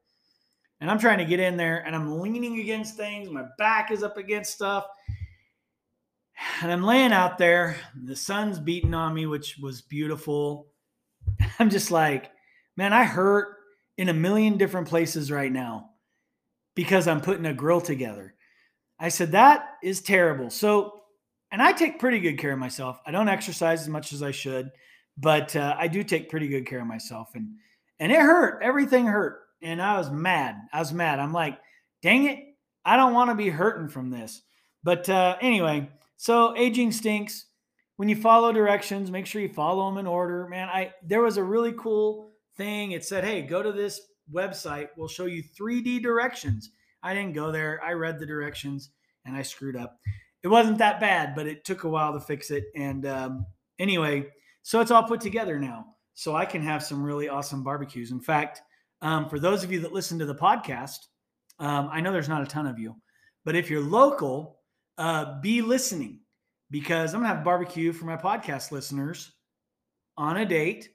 And 0.82 0.92
I'm 0.92 1.00
trying 1.00 1.20
to 1.20 1.26
get 1.26 1.40
in 1.40 1.58
there 1.58 1.80
and 1.86 1.96
I'm 1.96 2.20
leaning 2.20 2.60
against 2.60 2.98
things. 2.98 3.30
My 3.30 3.46
back 3.58 3.92
is 3.92 4.04
up 4.04 4.18
against 4.18 4.54
stuff. 4.54 4.86
And 6.62 6.72
I'm 6.72 6.84
laying 6.84 7.12
out 7.12 7.38
there. 7.38 7.78
The 8.04 8.16
sun's 8.16 8.60
beating 8.60 8.94
on 8.94 9.14
me, 9.14 9.26
which 9.26 9.58
was 9.58 9.82
beautiful. 9.82 10.68
I'm 11.60 11.70
just 11.70 11.92
like, 11.92 12.32
man, 12.78 12.94
I 12.94 13.04
hurt 13.04 13.58
in 13.98 14.10
a 14.10 14.14
million 14.14 14.58
different 14.58 14.88
places 14.88 15.32
right 15.32 15.52
now 15.52 15.92
because 16.76 17.08
I'm 17.08 17.22
putting 17.22 17.46
a 17.46 17.54
grill 17.54 17.82
together. 17.82 18.36
I 19.00 19.10
said, 19.10 19.32
that 19.32 19.76
is 19.84 20.02
terrible. 20.02 20.50
So, 20.50 21.02
and 21.52 21.62
I 21.62 21.72
take 21.72 22.00
pretty 22.00 22.20
good 22.20 22.38
care 22.38 22.54
of 22.54 22.60
myself. 22.60 23.00
I 23.06 23.12
don't 23.12 23.30
exercise 23.30 23.82
as 23.82 23.88
much 23.88 24.14
as 24.14 24.22
I 24.24 24.32
should, 24.32 24.72
but 25.18 25.56
uh, 25.56 25.76
I 25.78 25.88
do 25.88 26.04
take 26.04 26.30
pretty 26.30 26.48
good 26.48 26.66
care 26.66 26.82
of 26.82 26.88
myself. 26.88 27.32
And, 27.36 27.56
and 28.00 28.12
it 28.12 28.20
hurt. 28.20 28.62
Everything 28.62 29.06
hurt. 29.06 29.42
And 29.62 29.82
I 29.82 29.98
was 29.98 30.12
mad. 30.12 30.56
I 30.74 30.80
was 30.80 30.94
mad. 30.94 31.20
I'm 31.20 31.34
like, 31.34 31.60
dang 32.02 32.26
it. 32.26 32.40
I 32.84 32.98
don't 32.98 33.14
want 33.14 33.32
to 33.32 33.36
be 33.36 33.50
hurting 33.50 33.88
from 33.88 34.10
this. 34.10 34.42
But 34.84 35.10
uh, 35.10 35.38
anyway, 35.42 35.90
so 36.18 36.56
aging 36.58 36.92
stinks. 36.92 37.46
When 37.98 38.10
you 38.10 38.16
follow 38.16 38.52
directions, 38.52 39.10
make 39.10 39.26
sure 39.26 39.42
you 39.42 39.50
follow 39.50 39.90
them 39.90 39.98
in 39.98 40.08
order. 40.08 40.48
Man, 40.48 40.68
I 40.68 40.94
there 41.04 41.22
was 41.22 41.38
a 41.38 41.44
really 41.44 41.74
cool 41.74 42.34
thing. 42.58 42.92
It 42.92 43.06
said, 43.06 43.24
"Hey, 43.24 43.42
go 43.42 43.64
to 43.64 43.72
this 43.72 44.02
website. 44.34 44.90
We'll 44.98 45.08
show 45.08 45.26
you 45.26 45.44
3D 45.44 46.02
directions." 46.02 46.72
I 47.04 47.14
didn't 47.14 47.34
go 47.34 47.52
there. 47.52 47.80
I 47.84 47.94
read 47.94 48.20
the 48.20 48.26
directions 48.26 48.90
and 49.26 49.36
I 49.36 49.44
screwed 49.44 49.76
up. 49.76 50.00
It 50.44 50.48
wasn't 50.48 50.80
that 50.80 51.00
bad, 51.00 51.36
but 51.36 51.48
it 51.48 51.64
took 51.64 51.84
a 51.84 51.90
while 51.90 52.14
to 52.14 52.20
fix 52.20 52.52
it. 52.52 52.66
And 52.76 53.06
um, 53.06 53.46
anyway, 53.80 54.28
so 54.64 54.82
it's 54.82 54.92
all 54.92 55.04
put 55.04 55.22
together 55.22 55.60
now, 55.60 55.86
so 56.16 56.36
I 56.36 56.46
can 56.46 56.62
have 56.62 56.84
some 56.84 57.04
really 57.04 57.30
awesome 57.30 57.64
barbecues. 57.64 58.12
In 58.12 58.20
fact, 58.20 58.62
um, 59.02 59.30
for 59.30 59.40
those 59.40 59.64
of 59.64 59.72
you 59.72 59.80
that 59.82 59.94
listen 59.94 60.18
to 60.20 60.26
the 60.26 60.36
podcast, 60.36 60.98
um, 61.60 61.90
I 61.92 62.02
know 62.02 62.12
there's 62.12 62.30
not 62.30 62.42
a 62.42 62.48
ton 62.48 62.66
of 62.66 62.80
you, 62.80 62.96
but 63.44 63.56
if 63.56 63.70
you're 63.70 63.82
local, 63.82 64.60
uh, 64.98 65.40
be 65.42 65.62
listening 65.62 66.20
because 66.72 67.14
I'm 67.14 67.22
gonna 67.22 67.34
have 67.34 67.44
barbecue 67.44 67.94
for 67.94 68.06
my 68.06 68.18
podcast 68.18 68.72
listeners 68.72 69.32
on 70.18 70.38
a 70.38 70.46
date 70.46 70.90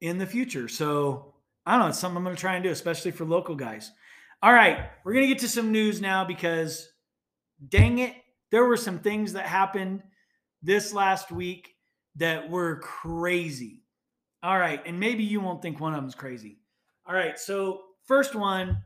in 0.00 0.18
the 0.18 0.26
future. 0.26 0.68
So 0.68 1.34
I 1.66 1.72
don't 1.72 1.80
know, 1.80 1.88
it's 1.88 1.98
something 1.98 2.16
I'm 2.18 2.24
gonna 2.24 2.36
try 2.36 2.54
and 2.54 2.64
do, 2.64 2.70
especially 2.70 3.10
for 3.10 3.24
local 3.24 3.54
guys. 3.54 3.92
All 4.42 4.52
right, 4.52 4.90
we're 5.04 5.14
gonna 5.14 5.26
get 5.26 5.40
to 5.40 5.48
some 5.48 5.72
news 5.72 6.00
now 6.00 6.24
because 6.24 6.88
dang 7.68 7.98
it, 7.98 8.14
there 8.50 8.64
were 8.64 8.76
some 8.76 8.98
things 8.98 9.34
that 9.34 9.46
happened 9.46 10.02
this 10.62 10.92
last 10.92 11.30
week 11.30 11.74
that 12.16 12.48
were 12.50 12.80
crazy. 12.80 13.84
All 14.42 14.58
right, 14.58 14.82
and 14.86 14.98
maybe 14.98 15.24
you 15.24 15.40
won't 15.40 15.60
think 15.60 15.80
one 15.80 15.94
of 15.94 16.00
them's 16.00 16.14
crazy. 16.14 16.58
All 17.06 17.14
right, 17.14 17.38
so 17.38 17.82
first 18.04 18.34
one 18.34 18.82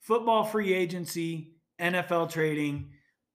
football 0.00 0.44
free 0.44 0.72
agency, 0.72 1.52
NFL 1.80 2.30
trading, 2.30 2.90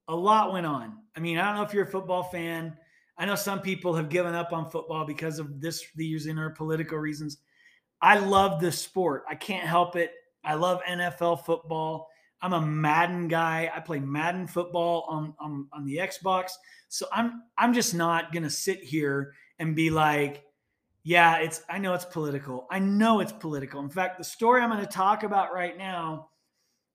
a 0.07 0.15
lot 0.15 0.53
went 0.53 0.65
on. 0.65 0.97
I 1.15 1.19
mean, 1.19 1.37
I 1.37 1.45
don't 1.45 1.55
know 1.55 1.63
if 1.63 1.73
you're 1.73 1.85
a 1.85 1.91
football 1.91 2.23
fan. 2.23 2.77
I 3.17 3.25
know 3.25 3.35
some 3.35 3.61
people 3.61 3.95
have 3.95 4.09
given 4.09 4.35
up 4.35 4.53
on 4.53 4.69
football 4.69 5.05
because 5.05 5.39
of 5.39 5.59
this, 5.59 5.83
these 5.95 6.27
or 6.27 6.49
political 6.51 6.97
reasons. 6.97 7.37
I 8.01 8.19
love 8.19 8.61
this 8.61 8.79
sport. 8.79 9.23
I 9.27 9.35
can't 9.35 9.67
help 9.67 9.95
it. 9.95 10.11
I 10.43 10.53
love 10.53 10.81
NFL 10.87 11.45
football. 11.45 12.07
I'm 12.41 12.53
a 12.53 12.61
Madden 12.61 13.27
guy. 13.27 13.71
I 13.73 13.79
play 13.79 13.99
Madden 13.99 14.45
football 14.45 15.05
on, 15.09 15.33
on, 15.39 15.67
on 15.73 15.85
the 15.85 15.97
Xbox. 15.97 16.51
So 16.89 17.07
I'm 17.11 17.41
I'm 17.57 17.73
just 17.73 17.95
not 17.95 18.31
gonna 18.31 18.49
sit 18.49 18.83
here 18.83 19.33
and 19.57 19.75
be 19.75 19.89
like, 19.89 20.43
yeah, 21.03 21.37
it's 21.37 21.63
I 21.69 21.77
know 21.77 21.93
it's 21.93 22.05
political. 22.05 22.67
I 22.69 22.79
know 22.79 23.19
it's 23.21 23.31
political. 23.31 23.81
In 23.81 23.89
fact, 23.89 24.17
the 24.17 24.23
story 24.23 24.61
I'm 24.61 24.69
going 24.69 24.85
to 24.85 24.91
talk 24.91 25.23
about 25.23 25.53
right 25.53 25.77
now 25.77 26.29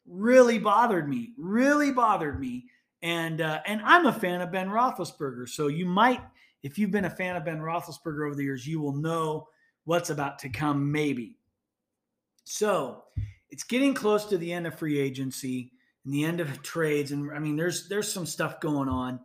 really 0.07 0.59
bothered 0.59 1.09
me. 1.09 1.33
Really 1.39 1.93
bothered 1.93 2.39
me. 2.39 2.67
And 3.03 3.41
uh, 3.41 3.61
and 3.67 3.81
I'm 3.85 4.07
a 4.07 4.13
fan 4.13 4.41
of 4.41 4.53
Ben 4.53 4.69
Roethlisberger. 4.69 5.49
So 5.49 5.67
you 5.67 5.87
might, 5.87 6.21
if 6.63 6.79
you've 6.79 6.91
been 6.91 7.05
a 7.05 7.11
fan 7.11 7.37
of 7.37 7.45
Ben 7.45 7.61
Roethlisberger 7.61 8.27
over 8.27 8.35
the 8.35 8.45
years, 8.45 8.67
you 8.67 8.81
will 8.81 8.95
know 8.95 9.49
what's 9.85 10.11
about 10.11 10.39
to 10.41 10.49
come. 10.49 10.93
Maybe. 10.93 11.37
So 12.45 13.05
it's 13.51 13.65
getting 13.65 13.95
close 13.95 14.25
to 14.27 14.39
the 14.39 14.53
end 14.53 14.67
of 14.67 14.79
free 14.79 14.99
agency 14.99 15.73
and 16.05 16.15
the 16.15 16.25
end 16.25 16.41
of 16.41 16.63
trades, 16.63 17.13
and 17.13 17.33
I 17.33 17.39
mean, 17.39 17.57
there's 17.57 17.89
there's 17.89 18.13
some 18.13 18.27
stuff 18.27 18.61
going 18.61 18.89
on. 18.89 19.21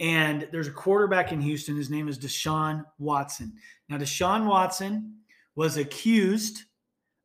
And 0.00 0.46
there's 0.52 0.68
a 0.68 0.72
quarterback 0.72 1.32
in 1.32 1.40
Houston. 1.40 1.76
His 1.76 1.90
name 1.90 2.06
is 2.06 2.20
Deshaun 2.20 2.84
Watson. 3.00 3.54
Now, 3.88 3.98
Deshaun 3.98 4.46
Watson 4.46 5.16
was 5.56 5.76
accused 5.76 6.62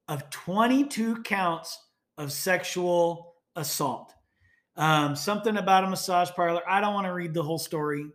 of 0.07 0.27
22 0.31 1.21
counts 1.21 1.79
of 2.17 2.31
sexual 2.31 3.35
assault. 3.55 4.13
Um, 4.75 5.15
something 5.15 5.57
about 5.57 5.83
a 5.83 5.89
massage 5.89 6.31
parlor. 6.31 6.61
I 6.67 6.81
don't 6.81 6.93
want 6.93 7.07
to 7.07 7.13
read 7.13 7.33
the 7.33 7.43
whole 7.43 7.59
story. 7.59 8.07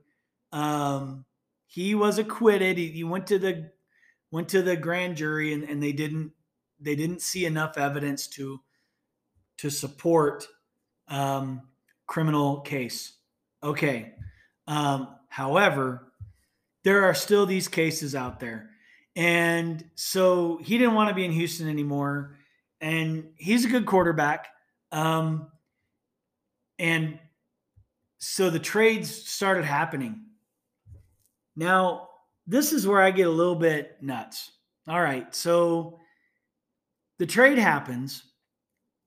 Um, 0.52 1.24
he 1.66 1.94
was 1.94 2.18
acquitted. 2.18 2.78
He, 2.78 2.88
he, 2.88 3.04
went 3.04 3.26
to 3.28 3.38
the 3.38 3.70
went 4.30 4.48
to 4.50 4.62
the 4.62 4.76
grand 4.76 5.16
jury, 5.16 5.52
and, 5.52 5.62
and 5.64 5.82
they 5.82 5.92
didn't 5.92 6.32
they 6.80 6.96
didn't 6.96 7.22
see 7.22 7.44
enough 7.44 7.78
evidence 7.78 8.26
to 8.28 8.60
to 9.58 9.70
support 9.70 10.46
um, 11.08 11.62
criminal 12.06 12.60
case. 12.60 13.14
Okay. 13.62 14.14
Um, 14.66 15.08
however, 15.28 16.12
there 16.84 17.04
are 17.04 17.14
still 17.14 17.46
these 17.46 17.68
cases 17.68 18.14
out 18.14 18.40
there. 18.40 18.70
And 19.16 19.84
so 19.94 20.60
he 20.62 20.78
didn't 20.78 20.94
want 20.94 21.08
to 21.08 21.14
be 21.14 21.24
in 21.24 21.32
Houston 21.32 21.68
anymore. 21.68 22.36
And 22.80 23.30
he's 23.36 23.64
a 23.64 23.68
good 23.68 23.86
quarterback. 23.86 24.46
Um, 24.92 25.48
and 26.78 27.18
so 28.18 28.50
the 28.50 28.58
trades 28.58 29.14
started 29.14 29.64
happening. 29.64 30.24
Now, 31.56 32.08
this 32.46 32.72
is 32.72 32.86
where 32.86 33.00
I 33.00 33.10
get 33.10 33.26
a 33.26 33.30
little 33.30 33.54
bit 33.54 33.96
nuts. 34.00 34.52
All 34.88 35.00
right. 35.00 35.32
So 35.34 35.98
the 37.18 37.26
trade 37.26 37.58
happens 37.58 38.22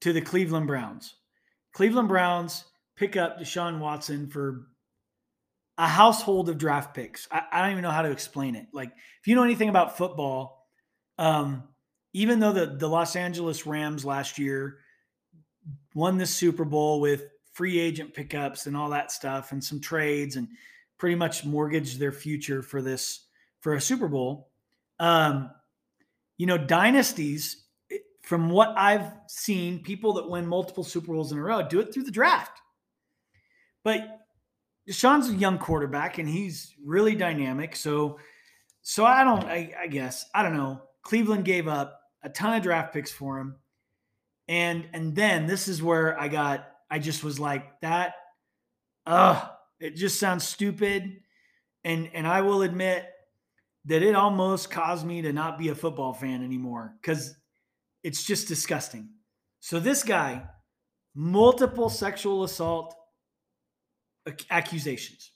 to 0.02 0.14
the 0.14 0.22
Cleveland 0.22 0.68
Browns. 0.68 1.16
Cleveland 1.74 2.08
Browns 2.08 2.66
pick 2.96 3.18
up 3.18 3.40
Deshaun 3.40 3.80
Watson 3.80 4.28
for 4.28 4.68
a 5.78 5.88
household 5.88 6.50
of 6.50 6.58
draft 6.58 6.94
picks. 6.94 7.28
I, 7.32 7.42
I, 7.52 7.62
don't 7.62 7.72
even 7.72 7.84
know 7.84 7.92
how 7.92 8.02
to 8.04 8.12
explain 8.12 8.56
it. 8.56 8.68
Like, 8.74 8.92
if 9.22 9.28
you 9.28 9.36
know 9.36 9.44
anything 9.44 9.70
about 9.70 9.98
football, 9.98 10.68
um, 11.18 11.64
even 12.14 12.40
though 12.40 12.52
the, 12.52 12.66
the 12.68 12.88
Los 12.88 13.16
Angeles 13.16 13.66
Rams 13.66 14.06
last 14.06 14.38
year 14.38 14.80
won 15.96 16.18
the 16.18 16.26
Super 16.26 16.66
Bowl 16.66 17.00
with 17.00 17.31
free 17.54 17.80
agent 17.80 18.14
pickups 18.14 18.66
and 18.66 18.76
all 18.78 18.90
that 18.90 19.12
stuff 19.12 19.52
and 19.52 19.64
some 19.64 19.80
trades 19.80 20.36
and 20.36 20.48
pretty 20.98 21.16
much 21.16 21.46
mortgaged 21.46 22.00
their 22.00 22.12
future 22.12 22.62
for 22.62 22.82
this 22.82 23.28
for 23.60 23.74
a 23.74 23.82
Super 23.82 24.08
Bowl. 24.08 24.50
Um, 25.00 25.52
you 26.38 26.46
know, 26.46 26.58
dynasties, 26.58 27.66
from 28.24 28.50
what 28.50 28.74
I've 28.78 29.12
seen, 29.28 29.84
people 29.84 30.14
that 30.14 30.30
win 30.30 30.48
multiple 30.48 30.84
Super 30.84 31.14
Bowls 31.14 31.32
in 31.32 31.38
a 31.38 31.42
row 31.42 31.68
do 31.68 31.80
it 31.80 31.94
through 31.94 32.04
the 32.04 32.12
draft. 32.12 32.60
But 33.84 34.20
Deshaun's 34.88 35.30
a 35.30 35.34
young 35.34 35.58
quarterback 35.58 36.18
and 36.18 36.30
he's 36.30 36.74
really 36.84 37.16
dynamic. 37.16 37.76
So, 37.76 38.20
so 38.82 39.06
I 39.06 39.24
don't, 39.24 39.44
I, 39.44 39.74
I 39.80 39.88
guess, 39.88 40.26
I 40.34 40.44
don't 40.44 40.56
know. 40.56 40.82
Cleveland 41.04 41.46
gave 41.46 41.68
up 41.68 42.00
a 42.24 42.30
ton 42.30 42.56
of 42.56 42.64
draft 42.64 42.94
picks 42.94 43.12
for 43.12 43.40
him. 43.40 43.56
And, 44.48 44.88
and 44.94 45.16
then 45.16 45.48
this 45.48 45.68
is 45.68 45.82
where 45.82 46.20
I 46.20 46.28
got, 46.28 46.71
I 46.92 47.00
just 47.00 47.24
was 47.24 47.40
like, 47.40 47.80
that, 47.82 48.14
it 49.80 49.96
just 49.96 50.20
sounds 50.20 50.44
stupid. 50.44 51.22
And, 51.84 52.10
and 52.14 52.28
I 52.28 52.42
will 52.42 52.62
admit 52.62 53.10
that 53.86 54.04
it 54.04 54.14
almost 54.14 54.70
caused 54.70 55.06
me 55.06 55.24
to 55.24 55.34
not 55.34 55.58
be 55.58 55.70
a 55.70 55.76
football 55.76 56.14
fan 56.14 56.44
anymore 56.44 56.94
because 57.02 57.34
it's 58.04 58.24
just 58.24 58.48
disgusting. 58.48 59.10
So 59.62 59.80
this 59.80 60.04
guy, 60.04 60.44
multiple 61.16 61.90
sexual 61.90 62.44
assault 62.44 62.96
accusations. 64.50 65.32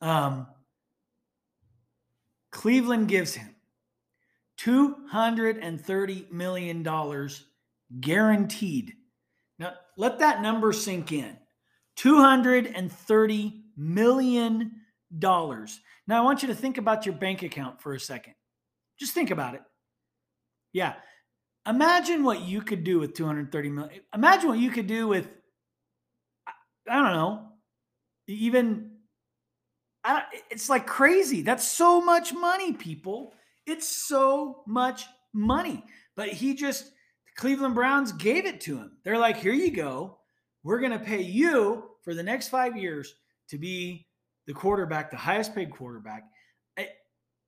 Um, 0.00 0.46
Cleveland 2.50 3.08
gives 3.08 3.34
him 3.34 3.54
$230 4.58 6.32
million 6.32 7.28
guaranteed. 8.00 8.94
Let 9.98 10.20
that 10.20 10.40
number 10.40 10.72
sink 10.72 11.12
in 11.12 11.36
$230 11.98 13.60
million. 13.76 14.80
Now, 15.10 15.68
I 16.08 16.20
want 16.20 16.40
you 16.42 16.48
to 16.48 16.54
think 16.54 16.78
about 16.78 17.04
your 17.04 17.14
bank 17.14 17.42
account 17.42 17.82
for 17.82 17.92
a 17.92 18.00
second. 18.00 18.32
Just 18.98 19.12
think 19.12 19.30
about 19.30 19.54
it. 19.54 19.62
Yeah. 20.72 20.94
Imagine 21.66 22.24
what 22.24 22.40
you 22.40 22.62
could 22.62 22.82
do 22.82 22.98
with 22.98 23.12
230 23.12 23.68
million. 23.68 24.00
Imagine 24.14 24.48
what 24.48 24.58
you 24.58 24.70
could 24.70 24.86
do 24.86 25.06
with 25.06 25.28
I 26.88 27.02
don't 27.02 27.12
know, 27.12 27.48
even 28.26 28.92
I, 30.04 30.22
it's 30.50 30.68
like 30.68 30.86
crazy. 30.86 31.42
That's 31.42 31.66
so 31.66 32.00
much 32.00 32.32
money, 32.32 32.72
people. 32.72 33.34
It's 33.66 33.86
so 33.86 34.62
much 34.66 35.06
money. 35.34 35.84
But 36.16 36.28
he 36.28 36.54
just, 36.54 36.90
Cleveland 37.38 37.76
Browns 37.76 38.10
gave 38.10 38.46
it 38.46 38.60
to 38.62 38.76
him. 38.76 38.98
They're 39.04 39.16
like, 39.16 39.36
here 39.36 39.52
you 39.52 39.70
go. 39.70 40.18
We're 40.64 40.80
going 40.80 40.92
to 40.92 40.98
pay 40.98 41.22
you 41.22 41.84
for 42.02 42.12
the 42.12 42.22
next 42.22 42.48
five 42.48 42.76
years 42.76 43.14
to 43.48 43.58
be 43.58 44.08
the 44.48 44.52
quarterback, 44.52 45.08
the 45.12 45.16
highest 45.16 45.54
paid 45.54 45.70
quarterback. 45.70 46.24
I, 46.76 46.88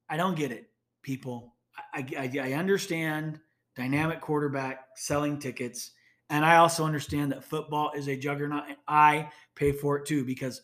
I 0.09 0.17
don't 0.17 0.37
get 0.37 0.53
it, 0.53 0.71
people. 1.03 1.57
I, 1.93 2.07
I, 2.17 2.31
I 2.41 2.53
understand 2.53 3.41
dynamic 3.75 4.21
quarterback 4.21 4.87
selling 4.95 5.41
tickets. 5.41 5.91
And 6.31 6.45
I 6.45 6.59
also 6.59 6.85
understand 6.85 7.33
that 7.33 7.43
football 7.43 7.91
is 7.97 8.07
a 8.07 8.17
juggernaut. 8.17 8.69
And 8.69 8.77
I 8.87 9.29
pay 9.57 9.73
for 9.73 9.97
it 9.97 10.07
too 10.07 10.25
because 10.25 10.63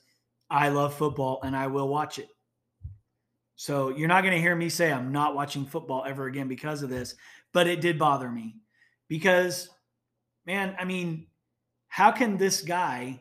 I 0.50 0.68
love 0.68 0.94
football 0.94 1.40
and 1.42 1.56
I 1.56 1.66
will 1.66 1.88
watch 1.88 2.20
it. 2.20 2.28
So 3.56 3.88
you're 3.88 4.06
not 4.06 4.22
going 4.22 4.34
to 4.34 4.40
hear 4.40 4.54
me 4.54 4.68
say 4.68 4.92
I'm 4.92 5.10
not 5.10 5.34
watching 5.34 5.66
football 5.66 6.04
ever 6.06 6.26
again 6.26 6.46
because 6.46 6.84
of 6.84 6.90
this, 6.90 7.16
but 7.52 7.66
it 7.66 7.80
did 7.80 7.98
bother 7.98 8.30
me 8.30 8.54
because, 9.08 9.68
man, 10.46 10.76
I 10.78 10.84
mean, 10.84 11.26
how 11.88 12.10
can 12.12 12.36
this 12.36 12.62
guy 12.62 13.20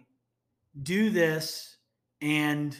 do 0.82 1.10
this 1.10 1.78
and 2.22 2.76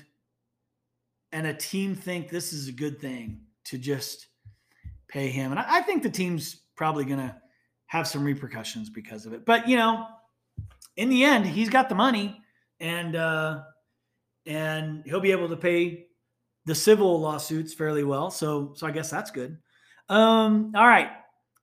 and 1.32 1.48
a 1.48 1.54
team 1.54 1.96
think 1.96 2.30
this 2.30 2.54
is 2.54 2.68
a 2.68 2.72
good 2.72 3.00
thing 3.00 3.42
to 3.66 3.78
just 3.78 4.28
pay 5.08 5.30
him? 5.30 5.52
And 5.52 5.60
I, 5.60 5.66
I 5.68 5.82
think 5.82 6.04
the 6.04 6.10
team's 6.10 6.62
probably 6.76 7.06
to 7.20 7.36
have 7.88 8.08
some 8.08 8.24
repercussions 8.24 8.90
because 8.90 9.26
of 9.26 9.34
it. 9.34 9.46
But 9.46 9.68
you 9.68 9.78
know, 9.78 10.08
in 10.98 11.10
the 11.10 11.24
end, 11.24 11.46
he's 11.46 11.70
got 11.70 11.90
the 11.90 11.96
money, 11.96 12.42
and 12.80 13.16
uh, 13.16 13.62
and 14.46 15.04
he'll 15.06 15.22
be 15.22 15.32
able 15.32 15.50
to 15.50 15.58
pay 15.58 16.08
the 16.66 16.76
civil 16.76 17.20
lawsuits 17.20 17.74
fairly 17.74 18.04
well. 18.04 18.32
So 18.32 18.74
so 18.76 18.88
I 18.88 18.92
guess 18.92 19.10
that's 19.10 19.32
good. 19.32 19.58
Um, 20.10 20.74
all 20.76 20.88
right. 20.88 21.10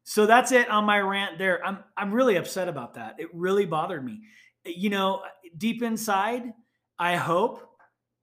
So 0.05 0.27
that's 0.27 0.53
it 0.53 0.69
on 0.69 0.85
my 0.85 0.99
rant 0.99 1.39
there. 1.39 1.65
I'm 1.65 1.79
I'm 1.97 2.13
really 2.13 2.37
upset 2.37 2.69
about 2.69 2.95
that. 2.95 3.17
It 3.19 3.29
really 3.33 3.67
bothered 3.67 4.05
me. 4.05 4.21
You 4.65 4.91
know, 4.91 5.23
deep 5.57 5.83
inside, 5.83 6.53
I 6.99 7.17
hope 7.17 7.69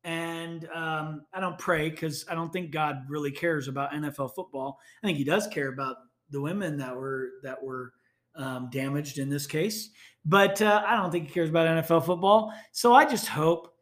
and 0.04 0.68
um, 0.74 1.22
I 1.34 1.40
don't 1.40 1.58
pray 1.58 1.90
because 1.90 2.26
I 2.30 2.36
don't 2.36 2.52
think 2.52 2.72
God 2.72 3.04
really 3.10 3.32
cares 3.32 3.68
about 3.68 3.92
NFL 3.92 4.34
football. 4.36 4.80
I 5.04 5.08
think 5.08 5.18
He 5.18 5.24
does 5.24 5.48
care 5.48 5.70
about 5.70 5.98
the 6.30 6.42
women 6.42 6.78
that 6.78 6.96
were 6.96 7.30
that 7.44 7.62
were 7.62 7.94
um, 8.36 8.70
damaged 8.72 9.18
in 9.18 9.30
this 9.30 9.48
case, 9.48 9.90
but 10.26 10.62
uh, 10.62 10.84
I 10.86 10.96
don't 10.96 11.12
think 11.12 11.28
He 11.28 11.34
cares 11.34 11.50
about 11.50 11.68
NFL 11.68 12.06
football. 12.06 12.54
So 12.72 12.94
I 12.94 13.06
just 13.06 13.28
hope 13.28 13.74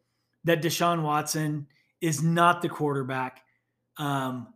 that 0.44 0.62
Deshaun 0.62 1.02
Watson 1.02 1.66
is 2.00 2.22
not 2.22 2.62
the 2.62 2.68
quarterback. 2.68 3.42
Um, 3.96 4.54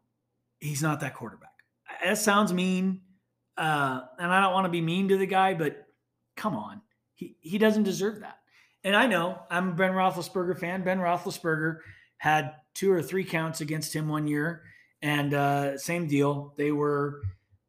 he's 0.61 0.82
not 0.82 1.00
that 1.00 1.14
quarterback. 1.14 1.50
That 2.02 2.18
sounds 2.18 2.52
mean, 2.52 3.02
uh, 3.56 4.00
and 4.18 4.32
I 4.32 4.40
don't 4.40 4.52
want 4.52 4.64
to 4.66 4.71
be 4.71 4.80
mean 4.80 5.09
to 5.09 5.16
the 5.16 5.26
guy, 5.26 5.54
but 5.54 5.87
come 6.37 6.56
on, 6.56 6.80
he 7.14 7.37
he 7.40 7.59
doesn't 7.59 7.82
deserve 7.82 8.21
that. 8.21 8.38
And 8.85 8.97
I 8.97 9.06
know 9.06 9.40
I'm 9.50 9.71
a 9.71 9.73
Ben 9.73 9.92
Roethlisberger 9.92 10.59
fan. 10.59 10.82
Ben 10.82 10.99
Roethlisberger 10.99 11.78
had 12.16 12.54
two 12.75 12.90
or 12.90 13.02
three 13.02 13.25
counts 13.25 13.61
against 13.61 13.94
him 13.94 14.09
one 14.09 14.26
year, 14.26 14.62
and 15.02 15.35
uh, 15.35 15.78
same 15.78 16.06
deal. 16.06 16.54
They 16.56 16.73
were 16.73 17.23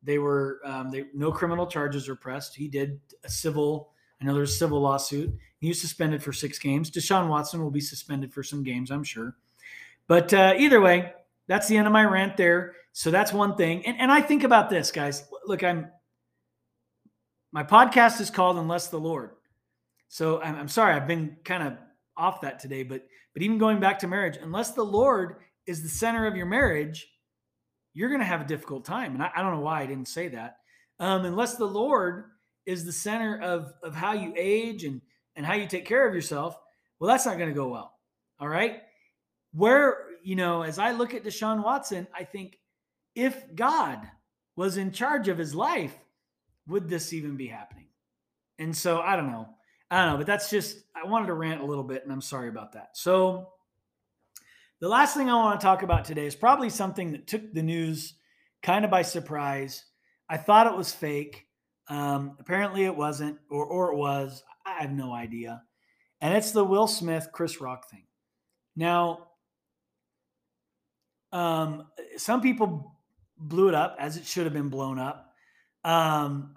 they 0.04 0.20
were 0.20 0.60
um, 0.66 0.92
they, 0.92 1.06
no 1.14 1.32
criminal 1.32 1.68
charges 1.68 2.08
were 2.08 2.16
pressed. 2.16 2.56
He 2.56 2.68
did 2.68 3.00
a 3.24 3.30
civil. 3.30 3.92
I 4.22 4.26
know 4.26 4.34
there's 4.34 4.54
a 4.54 4.58
civil 4.58 4.82
lawsuit. 4.82 5.34
He 5.60 5.68
was 5.68 5.80
suspended 5.80 6.24
for 6.24 6.34
six 6.34 6.60
games. 6.60 6.90
Deshaun 6.92 7.30
Watson 7.30 7.62
will 7.62 7.72
be 7.72 7.82
suspended 7.82 8.34
for 8.34 8.44
some 8.44 8.64
games, 8.64 8.92
I'm 8.92 9.04
sure. 9.04 9.36
But 10.08 10.34
uh, 10.34 10.54
either 10.58 10.82
way, 10.82 11.14
that's 11.48 11.68
the 11.68 11.78
end 11.78 11.88
of 11.88 11.94
my 11.94 12.04
rant 12.04 12.38
there. 12.38 12.74
So 12.94 13.12
that's 13.12 13.34
one 13.34 13.56
thing. 13.56 13.86
And, 13.86 14.00
and 14.00 14.12
I 14.12 14.22
think 14.22 14.44
about 14.44 14.70
this, 14.70 14.92
guys. 14.92 15.24
Look, 15.46 15.64
I'm 15.64 15.90
my 17.52 17.64
podcast 17.64 18.20
is 18.20 18.32
called 18.32 18.58
Unless 18.58 18.88
the 18.88 19.00
Lord. 19.00 19.32
So 20.08 20.42
I'm, 20.42 20.56
I'm 20.56 20.68
sorry, 20.68 20.94
I've 20.94 21.08
been 21.08 21.38
kind 21.44 21.64
of 21.64 21.74
off 22.18 22.42
that 22.42 22.60
today, 22.60 22.84
but 22.84 23.06
but 23.34 23.42
even 23.42 23.58
going 23.58 23.80
back 23.80 24.00
to 24.00 24.08
marriage, 24.08 24.38
unless 24.42 24.72
the 24.72 24.84
Lord 24.84 25.38
is 25.66 25.82
the 25.82 25.90
center 25.90 26.28
of 26.28 26.36
your 26.36 26.46
marriage, 26.46 27.08
you're 27.94 28.10
to 28.20 28.26
have 28.26 28.42
a 28.42 28.46
difficult 28.46 28.86
time. 28.86 29.16
And 29.16 29.24
I, 29.24 29.32
I, 29.36 29.42
don't 29.42 29.54
know 29.54 29.62
why 29.62 29.82
I 29.82 29.86
didn't 29.88 30.08
say 30.08 30.28
that. 30.30 30.58
Um, 31.00 31.26
unless 31.26 31.56
the 31.56 31.66
Lord 31.66 32.26
is 32.66 32.86
the 32.86 32.92
center 32.92 33.42
of 33.42 33.74
of 33.84 33.96
how 33.96 34.14
you 34.14 34.34
age 34.38 34.84
and 34.84 35.02
and 35.36 35.46
how 35.46 35.54
you 35.54 35.68
take 35.68 35.86
care 35.86 36.08
of 36.08 36.14
yourself, 36.14 36.58
well, 37.00 37.10
that's 37.10 37.26
not 37.26 37.38
to 37.50 37.52
go 37.52 37.68
well. 37.68 37.94
All 38.40 38.48
right. 38.48 38.82
Where, 39.54 39.98
you 40.24 40.36
know, 40.36 40.64
as 40.64 40.80
I 40.80 40.92
look 40.92 41.14
at 41.14 41.24
Deshaun 41.24 41.64
Watson, 41.64 42.08
I 42.18 42.24
think 42.24 42.58
if 43.16 43.54
God 43.54 44.00
was 44.56 44.78
in 44.78 44.92
charge 44.92 45.28
of 45.28 45.38
his 45.38 45.54
life, 45.54 45.96
would 46.68 46.90
this 46.90 47.14
even 47.14 47.36
be 47.38 47.48
happening? 47.48 47.88
And 48.60 48.76
so 48.76 49.00
I 49.00 49.16
don't 49.16 49.32
know. 49.32 49.50
I 49.92 50.04
don't 50.04 50.14
know, 50.14 50.18
but 50.18 50.28
that's 50.28 50.50
just, 50.50 50.78
I 50.96 51.08
wanted 51.08 51.28
to 51.28 51.34
rant 51.34 51.62
a 51.62 51.66
little 51.66 51.84
bit 51.84 52.04
and 52.04 52.12
I'm 52.12 52.22
sorry 52.22 52.50
about 52.50 52.74
that. 52.74 52.90
So 52.94 53.50
the 54.80 54.88
last 54.88 55.16
thing 55.16 55.30
I 55.30 55.36
want 55.36 55.60
to 55.60 55.66
talk 55.66 55.84
about 55.84 56.06
today 56.06 56.26
is 56.26 56.36
probably 56.36 56.70
something 56.70 57.12
that 57.12 57.28
took 57.28 57.54
the 57.54 57.64
news 57.64 58.16
kind 58.64 58.86
of 58.86 58.92
by 58.92 59.02
surprise. 59.02 59.86
I 60.30 60.38
thought 60.38 60.68
it 60.68 60.78
was 60.78 60.94
fake. 60.94 61.46
Um, 61.90 62.38
apparently 62.40 62.86
it 62.86 62.96
wasn't, 62.96 63.38
or, 63.50 63.66
or 63.66 63.92
it 63.92 63.98
was. 63.98 64.44
I 64.66 64.82
have 64.82 64.92
no 64.92 65.14
idea. 65.14 65.62
And 66.22 66.34
it's 66.34 66.52
the 66.52 66.64
Will 66.64 66.88
Smith 66.88 67.30
Chris 67.34 67.60
Rock 67.60 67.90
thing. 67.90 68.06
Now, 68.76 69.28
um, 71.34 71.88
some 72.16 72.42
people 72.42 72.96
blew 73.38 73.68
it 73.68 73.76
up 73.76 73.98
as 74.00 74.16
it 74.16 74.26
should 74.26 74.46
have 74.46 74.54
been 74.54 74.70
blown 74.70 75.00
up. 75.00 75.34
Um, 75.84 76.56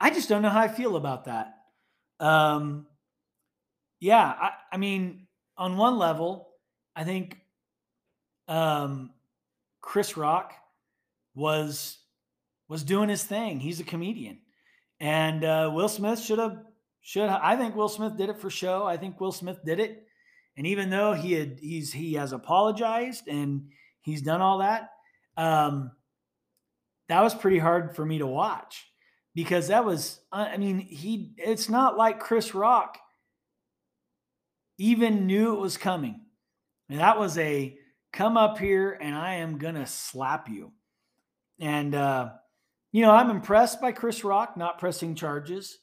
I 0.00 0.10
just 0.10 0.28
don't 0.28 0.42
know 0.42 0.48
how 0.48 0.60
I 0.60 0.68
feel 0.68 0.96
about 0.96 1.26
that. 1.26 1.54
Um, 2.18 2.86
yeah, 4.00 4.24
I, 4.24 4.50
I 4.72 4.76
mean, 4.78 5.26
on 5.56 5.76
one 5.76 5.98
level, 5.98 6.48
I 6.96 7.04
think 7.04 7.36
um, 8.48 9.10
Chris 9.82 10.16
Rock 10.16 10.54
was 11.34 11.98
was 12.68 12.82
doing 12.82 13.08
his 13.08 13.24
thing. 13.24 13.60
He's 13.60 13.80
a 13.80 13.84
comedian, 13.84 14.38
and 15.00 15.44
uh, 15.44 15.70
Will 15.72 15.88
Smith 15.88 16.20
should 16.20 16.38
have 16.38 16.58
should 17.02 17.28
I 17.28 17.56
think 17.56 17.76
Will 17.76 17.88
Smith 17.88 18.16
did 18.16 18.30
it 18.30 18.38
for 18.38 18.48
show. 18.48 18.84
I 18.84 18.96
think 18.96 19.20
Will 19.20 19.32
Smith 19.32 19.58
did 19.64 19.80
it. 19.80 20.06
And 20.60 20.66
even 20.66 20.90
though 20.90 21.14
he 21.14 21.32
had 21.32 21.58
he's 21.58 21.90
he 21.90 22.12
has 22.16 22.32
apologized 22.32 23.28
and 23.28 23.70
he's 24.02 24.20
done 24.20 24.42
all 24.42 24.58
that, 24.58 24.90
um, 25.38 25.90
that 27.08 27.22
was 27.22 27.34
pretty 27.34 27.58
hard 27.58 27.96
for 27.96 28.04
me 28.04 28.18
to 28.18 28.26
watch 28.26 28.84
because 29.34 29.68
that 29.68 29.86
was 29.86 30.20
I 30.30 30.58
mean 30.58 30.78
he 30.78 31.32
it's 31.38 31.70
not 31.70 31.96
like 31.96 32.20
Chris 32.20 32.54
Rock 32.54 32.98
even 34.76 35.26
knew 35.26 35.54
it 35.54 35.60
was 35.60 35.78
coming. 35.78 36.20
And 36.90 37.00
that 37.00 37.18
was 37.18 37.38
a 37.38 37.78
come 38.12 38.36
up 38.36 38.58
here 38.58 38.98
and 39.00 39.14
I 39.14 39.36
am 39.36 39.56
gonna 39.56 39.86
slap 39.86 40.46
you. 40.50 40.72
And 41.58 41.94
uh, 41.94 42.32
you 42.92 43.00
know, 43.00 43.12
I'm 43.12 43.30
impressed 43.30 43.80
by 43.80 43.92
Chris 43.92 44.24
Rock 44.24 44.58
not 44.58 44.78
pressing 44.78 45.14
charges 45.14 45.78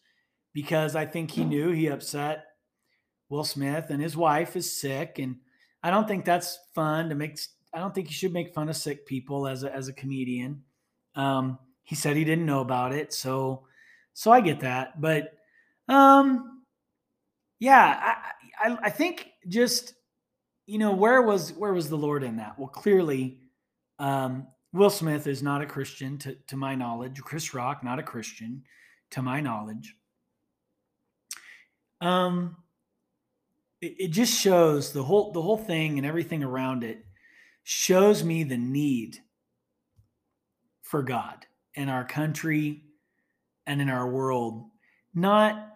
because 0.54 0.96
I 0.96 1.08
think 1.08 1.32
he 1.32 1.46
knew 1.46 1.72
he 1.72 1.88
upset 1.88 2.47
Will 3.30 3.44
Smith 3.44 3.88
and 3.90 4.02
his 4.02 4.16
wife 4.16 4.56
is 4.56 4.80
sick. 4.80 5.20
And 5.20 5.38
I 5.84 5.90
don't 5.90 6.08
think 6.08 6.26
that's 6.26 6.60
fun 6.74 7.10
to 7.10 7.16
make. 7.16 7.40
I 7.74 7.80
don't 7.80 7.94
think 7.94 8.08
you 8.08 8.14
should 8.14 8.34
make 8.34 8.54
fun 8.54 8.70
of 8.70 8.76
sick 8.76 9.06
people 9.06 9.48
as 9.48 9.64
a, 9.64 9.74
as 9.74 9.88
a 9.88 9.94
comedian. 9.94 10.64
Um, 11.16 11.60
he 11.84 11.96
said 11.96 12.16
he 12.16 12.24
didn't 12.24 12.46
know 12.46 12.62
about 12.62 12.94
it. 12.94 13.14
So, 13.14 13.66
so 14.14 14.32
I 14.32 14.42
get 14.42 14.62
that. 14.62 15.00
But, 15.00 15.34
um, 15.88 16.64
yeah, 17.60 18.16
I, 18.62 18.70
I, 18.70 18.78
I 18.84 18.90
think 18.90 19.30
just, 19.48 19.94
you 20.66 20.78
know, 20.80 20.92
where 20.92 21.22
was, 21.22 21.54
where 21.54 21.74
was 21.74 21.90
the 21.90 21.98
Lord 21.98 22.24
in 22.24 22.38
that? 22.38 22.58
Well, 22.58 22.70
clearly, 22.70 23.40
um, 24.00 24.48
Will 24.74 24.90
Smith 24.90 25.28
is 25.28 25.44
not 25.44 25.62
a 25.62 25.66
Christian 25.66 26.18
to, 26.20 26.36
to 26.48 26.58
my 26.58 26.76
knowledge. 26.76 27.22
Chris 27.22 27.54
Rock, 27.54 27.84
not 27.84 28.00
a 28.00 28.04
Christian 28.04 28.64
to 29.12 29.22
my 29.22 29.40
knowledge 29.40 29.96
um 32.02 32.56
it, 33.82 33.96
it 34.00 34.08
just 34.10 34.40
shows 34.40 34.92
the 34.92 35.04
whole 35.04 35.32
the 35.32 35.42
whole 35.42 35.58
thing 35.58 35.98
and 35.98 36.06
everything 36.06 36.44
around 36.44 36.84
it 36.84 37.06
shows 37.64 38.24
me 38.24 38.44
the 38.44 38.58
need 38.58 39.18
for 40.82 41.04
God 41.04 41.46
in 41.74 41.90
our 41.90 42.06
country 42.06 42.84
and 43.66 43.82
in 43.82 43.90
our 43.90 44.10
world. 44.10 44.70
Not 45.14 45.74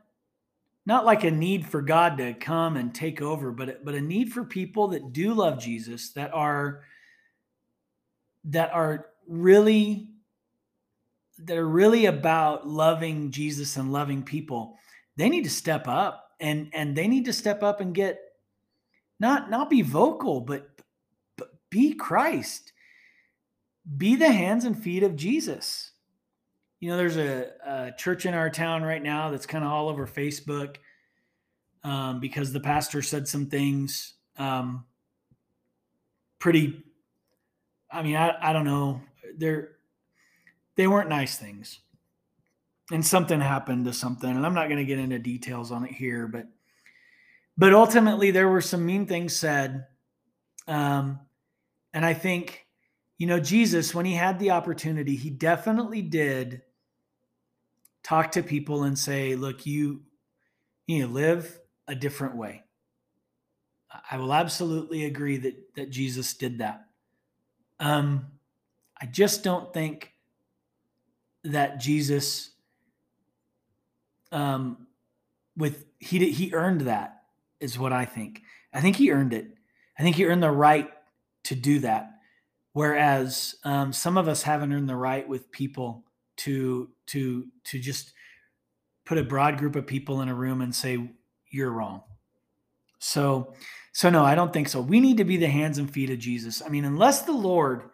not 0.86 1.06
like 1.06 1.24
a 1.24 1.32
need 1.32 1.66
for 1.66 1.82
God 1.82 2.18
to 2.18 2.34
come 2.34 2.76
and 2.78 2.94
take 2.94 3.22
over 3.22 3.52
but 3.52 3.84
but 3.84 3.96
a 3.96 4.02
need 4.02 4.32
for 4.32 4.44
people 4.44 4.90
that 4.90 5.14
do 5.14 5.34
love 5.34 5.60
Jesus 5.60 6.12
that 6.14 6.34
are 6.34 6.84
that 8.46 8.72
are 8.74 9.08
really 9.28 10.08
that 11.38 11.58
are 11.58 11.68
really 11.68 12.06
about 12.06 12.68
loving 12.68 13.32
Jesus 13.32 13.78
and 13.78 13.92
loving 13.92 14.24
people. 14.24 14.78
They 15.18 15.30
need 15.30 15.44
to 15.44 15.50
step 15.50 15.88
up 15.88 16.31
and 16.42 16.70
and 16.74 16.96
they 16.96 17.08
need 17.08 17.26
to 17.26 17.34
step 17.34 17.64
up 17.64 17.80
and 17.80 17.94
get 17.94 18.20
not 19.20 19.50
not 19.50 19.70
be 19.70 19.82
vocal, 19.82 20.42
but 20.42 20.70
but 21.38 21.50
be 21.70 21.94
Christ. 21.94 22.74
Be 23.98 24.16
the 24.16 24.32
hands 24.32 24.66
and 24.66 24.82
feet 24.82 25.04
of 25.04 25.16
Jesus. 25.16 25.92
You 26.80 26.90
know, 26.90 26.98
there's 26.98 27.18
a, 27.18 27.52
a 27.66 27.92
church 27.98 28.26
in 28.26 28.34
our 28.34 28.50
town 28.50 28.84
right 28.84 29.02
now 29.02 29.30
that's 29.30 29.46
kind 29.46 29.64
of 29.64 29.72
all 29.72 29.90
over 29.90 30.08
Facebook 30.08 30.78
um, 31.84 32.20
because 32.20 32.52
the 32.52 32.60
pastor 32.60 33.02
said 33.02 33.28
some 33.28 33.46
things 33.48 34.14
um, 34.38 34.86
pretty. 36.40 36.84
I 37.92 38.02
mean, 38.02 38.16
I, 38.16 38.36
I 38.42 38.54
don't 38.54 38.66
know. 38.66 39.02
They're 39.38 39.74
they 40.76 40.88
weren't 40.88 41.10
nice 41.10 41.38
things, 41.38 41.80
and 42.90 43.06
something 43.06 43.40
happened 43.40 43.86
to 43.86 43.94
something, 43.94 44.30
and 44.30 44.46
I'm 44.46 44.54
not 44.54 44.68
going 44.68 44.80
to 44.80 44.86
get 44.86 45.00
into 45.00 45.20
details 45.20 45.72
on 45.72 45.86
it 45.86 45.92
here, 45.92 46.28
but 46.28 46.48
but 47.58 47.74
ultimately 47.74 48.32
there 48.32 48.50
were 48.50 48.62
some 48.62 48.86
mean 48.86 49.06
things 49.06 49.36
said, 49.36 49.86
um, 50.68 51.20
and 51.94 52.06
I 52.06 52.14
think 52.14 52.66
you 53.18 53.28
know 53.28 53.40
Jesus 53.40 53.94
when 53.94 54.06
he 54.06 54.14
had 54.14 54.40
the 54.40 54.52
opportunity, 54.52 55.16
he 55.16 55.30
definitely 55.30 56.02
did 56.02 56.62
talk 58.04 58.32
to 58.32 58.44
people 58.44 58.84
and 58.84 58.98
say, 58.98 59.36
look, 59.36 59.66
you 59.66 60.02
you 60.88 61.02
know 61.02 61.08
live 61.08 61.60
a 61.88 61.96
different 61.96 62.36
way. 62.36 62.64
I 64.10 64.18
will 64.18 64.34
absolutely 64.34 65.06
agree 65.06 65.38
that 65.38 65.76
that 65.76 65.90
Jesus 65.90 66.34
did 66.34 66.60
that. 66.60 66.86
Um, 67.80 68.28
I 69.02 69.08
just 69.08 69.44
don't 69.44 69.74
think 69.74 70.14
that 71.44 71.80
Jesus, 71.80 72.51
um, 74.32 74.88
with 75.58 75.86
he 76.00 76.32
he 76.32 76.54
earned 76.54 76.82
that 76.82 77.24
is 77.60 77.78
what 77.78 77.94
I 77.94 78.06
think. 78.06 78.42
I 78.74 78.82
think 78.82 78.96
he 78.96 79.12
earned 79.12 79.34
it. 79.34 79.48
I 79.98 80.04
think 80.04 80.16
he 80.16 80.26
earned 80.26 80.44
the 80.44 80.52
right 80.52 80.90
to 81.46 81.56
do 81.56 81.80
that. 81.80 82.12
Whereas 82.74 83.56
um, 83.64 83.92
some 83.92 84.18
of 84.18 84.28
us 84.28 84.44
haven't 84.44 84.72
earned 84.72 84.90
the 84.90 84.96
right 84.96 85.28
with 85.28 85.52
people 85.52 86.06
to 86.38 86.90
to 87.08 87.48
to 87.66 87.80
just 87.80 88.14
put 89.06 89.18
a 89.18 89.24
broad 89.24 89.58
group 89.58 89.76
of 89.76 89.86
people 89.86 90.22
in 90.22 90.30
a 90.30 90.36
room 90.36 90.62
and 90.62 90.74
say 90.74 91.12
you're 91.50 91.72
wrong. 91.72 92.02
So, 93.00 93.54
so 93.94 94.10
no, 94.10 94.24
I 94.24 94.36
don't 94.36 94.54
think 94.54 94.70
so. 94.70 94.80
We 94.80 95.00
need 95.00 95.18
to 95.18 95.26
be 95.26 95.38
the 95.38 95.48
hands 95.48 95.80
and 95.80 95.92
feet 95.92 96.10
of 96.10 96.20
Jesus. 96.20 96.62
I 96.66 96.70
mean, 96.70 96.86
unless 96.86 97.24
the 97.24 97.34
Lord 97.34 97.90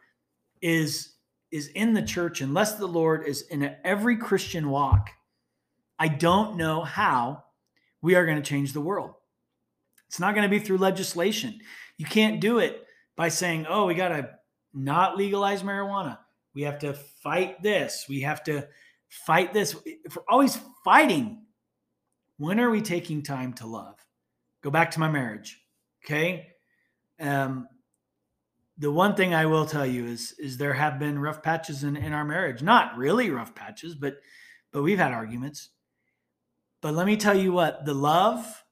is 0.62 1.14
is 1.50 1.68
in 1.70 1.94
the 1.94 2.02
church, 2.02 2.42
unless 2.42 2.76
the 2.76 2.88
Lord 2.88 3.26
is 3.26 3.44
in 3.44 3.74
every 3.84 4.18
Christian 4.18 4.70
walk, 4.70 5.10
I 6.00 6.08
don't 6.08 6.58
know 6.58 6.82
how 6.82 7.44
we 8.02 8.16
are 8.16 8.26
going 8.26 8.42
to 8.42 8.48
change 8.48 8.74
the 8.74 8.82
world. 8.82 9.14
It's 10.08 10.20
not 10.20 10.36
going 10.36 10.50
to 10.50 10.56
be 10.56 10.64
through 10.64 10.78
legislation. 10.78 11.60
You 11.98 12.06
can't 12.06 12.40
do 12.40 12.60
it 12.60 12.86
by 13.16 13.30
saying, 13.30 13.66
"Oh, 13.68 13.86
we 13.86 13.96
got 13.96 14.10
to 14.10 14.30
not 14.74 15.18
legalize 15.18 15.64
marijuana. 15.64 16.20
We 16.54 16.64
have 16.64 16.80
to 16.80 16.94
fight 16.94 17.62
this. 17.62 18.06
We 18.08 18.22
have 18.22 18.44
to 18.46 18.68
fight 19.10 19.54
this." 19.54 19.76
If 19.86 20.16
we're 20.16 20.24
always 20.30 20.60
fighting 20.84 21.44
when 22.38 22.60
are 22.60 22.70
we 22.70 22.82
taking 22.82 23.24
time 23.24 23.54
to 23.54 23.68
love? 23.68 23.96
Go 24.62 24.70
back 24.70 24.92
to 24.92 25.00
my 25.00 25.10
marriage. 25.10 25.60
Okay. 26.06 26.48
Um, 27.20 27.68
the 28.78 28.92
one 28.92 29.16
thing 29.16 29.34
I 29.34 29.48
will 29.48 29.66
tell 29.66 29.86
you 29.86 30.06
is 30.06 30.36
is 30.38 30.58
there 30.58 30.74
have 30.74 31.00
been 31.00 31.18
rough 31.20 31.42
patches 31.42 31.84
in, 31.84 31.98
in 31.98 32.14
our 32.14 32.26
marriage. 32.26 32.62
Not 32.62 32.96
really 32.96 33.32
rough 33.32 33.56
patches, 33.56 33.96
but 33.96 34.18
but 34.72 34.84
we've 34.84 35.00
had 35.00 35.14
arguments. 35.14 35.70
But 36.88 36.94
let 36.94 37.06
me 37.06 37.18
tell 37.18 37.38
you 37.38 37.52
what, 37.52 37.84
the 37.84 37.94
love 37.94 38.64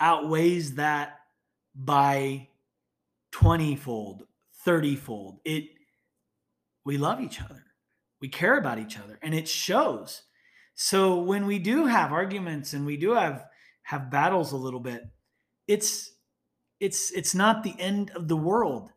outweighs 0.00 0.74
that 0.74 1.20
by 1.72 2.48
20 3.30 3.76
fold, 3.76 4.24
30 4.64 4.96
fold. 4.96 5.38
It 5.44 5.66
we 6.84 6.98
love 6.98 7.20
each 7.20 7.40
other. 7.40 7.62
We 8.20 8.26
care 8.26 8.58
about 8.58 8.80
each 8.80 8.98
other 8.98 9.20
and 9.22 9.36
it 9.36 9.46
shows. 9.46 10.22
So 10.74 11.20
when 11.20 11.46
we 11.46 11.60
do 11.60 11.86
have 11.86 12.10
arguments 12.10 12.72
and 12.72 12.84
we 12.84 12.96
do 12.96 13.12
have 13.12 13.44
have 13.84 14.10
battles 14.10 14.50
a 14.50 14.56
little 14.56 14.80
bit, 14.80 15.04
it's 15.68 16.10
it's 16.80 17.12
it's 17.12 17.36
not 17.36 17.62
the 17.62 17.76
end 17.78 18.10
of 18.16 18.26
the 18.26 18.36
world. 18.36 18.90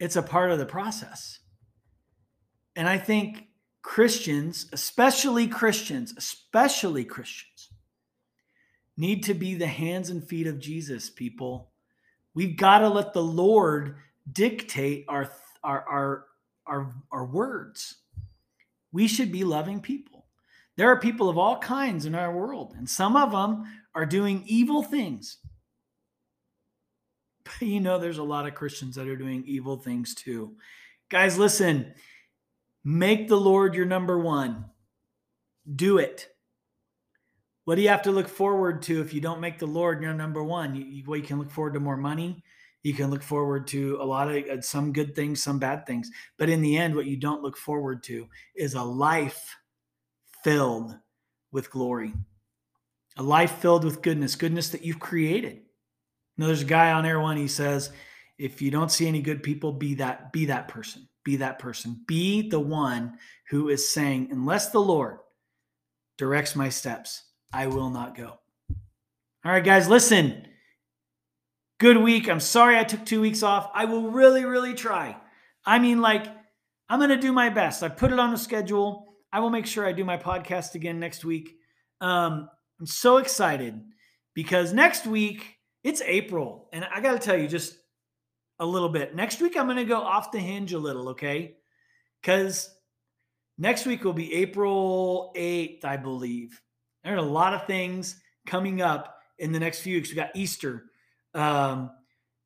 It's 0.00 0.16
a 0.16 0.22
part 0.22 0.50
of 0.50 0.58
the 0.58 0.66
process. 0.66 1.38
And 2.74 2.88
I 2.88 2.98
think 2.98 3.44
Christians, 3.82 4.66
especially 4.72 5.46
Christians, 5.46 6.14
especially 6.16 7.04
Christians, 7.04 7.70
need 8.96 9.22
to 9.24 9.34
be 9.34 9.54
the 9.54 9.66
hands 9.66 10.10
and 10.10 10.26
feet 10.26 10.46
of 10.46 10.58
Jesus, 10.58 11.08
people. 11.08 11.70
We've 12.34 12.56
got 12.56 12.80
to 12.80 12.88
let 12.88 13.12
the 13.12 13.22
Lord 13.22 13.96
dictate 14.30 15.04
our 15.08 15.30
our 15.62 15.84
our 15.88 16.24
our, 16.66 16.94
our 17.10 17.24
words. 17.24 17.96
We 18.92 19.08
should 19.08 19.32
be 19.32 19.44
loving 19.44 19.80
people. 19.80 20.26
There 20.76 20.90
are 20.90 21.00
people 21.00 21.28
of 21.28 21.38
all 21.38 21.58
kinds 21.58 22.06
in 22.06 22.14
our 22.14 22.32
world, 22.32 22.74
and 22.76 22.88
some 22.88 23.16
of 23.16 23.32
them 23.32 23.64
are 23.94 24.06
doing 24.06 24.44
evil 24.46 24.82
things. 24.82 25.38
But 27.44 27.62
you 27.66 27.80
know, 27.80 27.98
there's 27.98 28.18
a 28.18 28.22
lot 28.22 28.46
of 28.46 28.54
Christians 28.54 28.96
that 28.96 29.08
are 29.08 29.16
doing 29.16 29.44
evil 29.46 29.76
things 29.76 30.14
too. 30.14 30.56
Guys, 31.08 31.38
listen, 31.38 31.94
make 32.88 33.28
the 33.28 33.36
Lord 33.36 33.74
your 33.74 33.84
number 33.84 34.18
one. 34.18 34.64
Do 35.76 35.98
it. 35.98 36.26
What 37.66 37.74
do 37.74 37.82
you 37.82 37.90
have 37.90 38.02
to 38.02 38.10
look 38.10 38.28
forward 38.28 38.80
to 38.82 39.02
if 39.02 39.12
you 39.12 39.20
don't 39.20 39.42
make 39.42 39.58
the 39.58 39.66
Lord 39.66 40.00
your 40.00 40.14
number 40.14 40.42
one? 40.42 40.74
You, 40.74 41.04
well, 41.06 41.18
you 41.18 41.22
can 41.22 41.38
look 41.38 41.50
forward 41.50 41.74
to 41.74 41.80
more 41.80 41.98
money. 41.98 42.42
You 42.82 42.94
can 42.94 43.10
look 43.10 43.22
forward 43.22 43.66
to 43.68 43.98
a 44.00 44.04
lot 44.04 44.34
of 44.34 44.42
uh, 44.44 44.62
some 44.62 44.94
good 44.94 45.14
things, 45.14 45.42
some 45.42 45.58
bad 45.58 45.86
things. 45.86 46.10
But 46.38 46.48
in 46.48 46.62
the 46.62 46.78
end, 46.78 46.94
what 46.94 47.04
you 47.04 47.18
don't 47.18 47.42
look 47.42 47.58
forward 47.58 48.02
to 48.04 48.26
is 48.56 48.72
a 48.72 48.82
life 48.82 49.54
filled 50.42 50.96
with 51.52 51.70
glory, 51.70 52.14
a 53.18 53.22
life 53.22 53.58
filled 53.58 53.84
with 53.84 54.00
goodness, 54.00 54.34
goodness 54.34 54.70
that 54.70 54.82
you've 54.82 55.00
created. 55.00 55.60
Know, 56.38 56.46
there's 56.46 56.62
a 56.62 56.64
guy 56.64 56.92
on 56.92 57.04
Air 57.04 57.20
One. 57.20 57.36
He 57.36 57.48
says, 57.48 57.90
"If 58.38 58.62
you 58.62 58.70
don't 58.70 58.92
see 58.92 59.06
any 59.08 59.20
good 59.20 59.42
people, 59.42 59.72
be 59.72 59.94
that 59.94 60.32
be 60.32 60.46
that 60.46 60.68
person. 60.68 61.08
Be 61.24 61.36
that 61.36 61.58
person. 61.58 62.04
Be 62.06 62.48
the 62.48 62.60
one 62.60 63.18
who 63.50 63.68
is 63.68 63.90
saying, 63.90 64.28
unless 64.30 64.70
the 64.70 64.80
Lord 64.80 65.18
directs 66.16 66.56
my 66.56 66.68
steps, 66.68 67.24
I 67.52 67.66
will 67.66 67.90
not 67.90 68.16
go." 68.16 68.38
All 69.44 69.52
right, 69.52 69.64
guys, 69.64 69.88
listen. 69.88 70.46
Good 71.78 71.96
week. 71.96 72.28
I'm 72.28 72.40
sorry 72.40 72.76
I 72.76 72.84
took 72.84 73.06
two 73.06 73.20
weeks 73.20 73.42
off. 73.44 73.70
I 73.72 73.84
will 73.84 74.10
really, 74.10 74.44
really 74.44 74.74
try. 74.74 75.16
I 75.64 75.78
mean, 75.78 76.00
like, 76.00 76.26
I'm 76.88 77.06
to 77.06 77.16
do 77.16 77.32
my 77.32 77.50
best. 77.50 77.82
I 77.82 77.88
put 77.88 78.12
it 78.12 78.18
on 78.18 78.30
the 78.30 78.38
schedule. 78.38 79.14
I 79.32 79.40
will 79.40 79.50
make 79.50 79.66
sure 79.66 79.86
I 79.86 79.92
do 79.92 80.04
my 80.04 80.16
podcast 80.16 80.74
again 80.74 80.98
next 80.98 81.24
week. 81.24 81.56
Um, 82.00 82.48
I'm 82.80 82.86
so 82.86 83.18
excited 83.18 83.80
because 84.34 84.72
next 84.72 85.06
week 85.06 85.56
it's 85.84 86.00
April, 86.02 86.68
and 86.72 86.84
I 86.84 87.00
got 87.00 87.12
to 87.12 87.18
tell 87.18 87.36
you 87.36 87.46
just 87.46 87.76
a 88.58 88.66
little 88.66 88.88
bit. 88.88 89.14
Next 89.14 89.40
week 89.40 89.56
I'm 89.56 89.66
going 89.66 89.76
to 89.76 89.84
go 89.84 90.00
off 90.00 90.32
the 90.32 90.38
hinge 90.38 90.72
a 90.72 90.78
little, 90.78 91.10
okay? 91.10 91.56
Because 92.20 92.70
next 93.56 93.86
week 93.86 94.04
will 94.04 94.12
be 94.12 94.34
April 94.34 95.32
8th, 95.36 95.84
I 95.84 95.96
believe. 95.96 96.60
There 97.04 97.14
are 97.14 97.18
a 97.18 97.22
lot 97.22 97.54
of 97.54 97.66
things 97.66 98.20
coming 98.46 98.82
up 98.82 99.18
in 99.38 99.52
the 99.52 99.60
next 99.60 99.80
few 99.80 99.96
weeks. 99.96 100.10
We 100.10 100.16
got 100.16 100.30
Easter. 100.34 100.84
Um, 101.34 101.90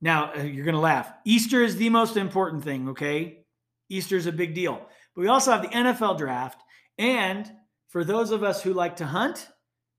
now 0.00 0.32
uh, 0.34 0.42
you're 0.42 0.64
going 0.64 0.74
to 0.74 0.80
laugh. 0.80 1.12
Easter 1.24 1.62
is 1.62 1.76
the 1.76 1.88
most 1.88 2.16
important 2.16 2.64
thing, 2.64 2.90
okay? 2.90 3.44
Easter 3.88 4.16
is 4.16 4.26
a 4.26 4.32
big 4.32 4.54
deal. 4.54 4.86
But 5.14 5.22
we 5.22 5.28
also 5.28 5.52
have 5.52 5.62
the 5.62 5.68
NFL 5.68 6.18
draft, 6.18 6.62
and 6.98 7.50
for 7.88 8.04
those 8.04 8.30
of 8.30 8.42
us 8.42 8.62
who 8.62 8.72
like 8.72 8.96
to 8.96 9.06
hunt, 9.06 9.48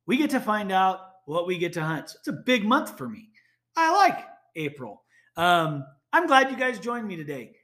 we 0.05 0.17
get 0.17 0.31
to 0.31 0.39
find 0.39 0.71
out 0.71 0.99
what 1.25 1.47
we 1.47 1.57
get 1.57 1.73
to 1.73 1.83
hunt. 1.83 2.09
So 2.09 2.17
it's 2.19 2.27
a 2.27 2.33
big 2.33 2.65
month 2.65 2.97
for 2.97 3.07
me. 3.07 3.29
I 3.75 3.91
like 3.93 4.25
April. 4.55 5.03
Um, 5.37 5.85
I'm 6.15 6.27
glad 6.27 6.51
you 6.51 6.57
guys 6.57 6.77
joined 6.77 7.07
me 7.07 7.15
today. 7.15 7.55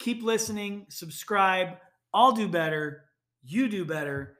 Keep 0.00 0.24
listening, 0.24 0.86
subscribe. 0.88 1.76
I'll 2.12 2.32
do 2.32 2.48
better. 2.48 3.04
You 3.44 3.68
do 3.68 3.84
better. 3.84 4.38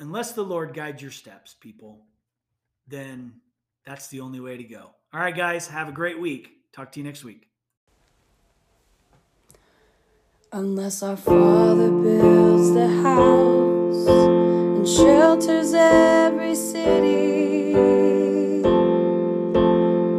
Unless 0.00 0.32
the 0.32 0.42
Lord 0.42 0.72
guides 0.72 1.02
your 1.02 1.10
steps, 1.10 1.54
people, 1.60 2.06
then 2.88 3.34
that's 3.84 4.08
the 4.08 4.20
only 4.20 4.40
way 4.40 4.56
to 4.56 4.64
go. 4.64 4.90
All 5.12 5.20
right, 5.20 5.36
guys, 5.36 5.68
have 5.68 5.90
a 5.90 5.92
great 5.92 6.18
week. 6.18 6.48
Talk 6.72 6.90
to 6.92 7.00
you 7.00 7.04
next 7.04 7.22
week. 7.22 7.48
Unless 10.52 11.02
our 11.02 11.18
Father 11.18 11.90
builds 11.90 12.72
the 12.72 12.88
house 13.02 14.06
and 14.08 14.88
shelters 14.88 15.74
every 15.74 16.54
city, 16.54 17.74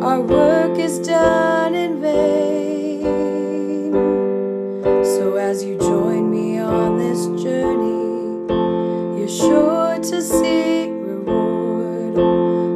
our 0.03 0.21
work 0.21 0.77
is 0.77 0.99
done 0.99 1.56
So 5.15 5.35
as 5.35 5.63
you 5.63 5.77
join 5.77 6.29
me 6.29 6.59
on 6.59 6.97
this 6.97 7.25
journey, 7.43 8.47
you're 9.19 9.27
sure 9.27 9.99
to 9.99 10.21
see 10.21 10.89
reward. 10.89 12.15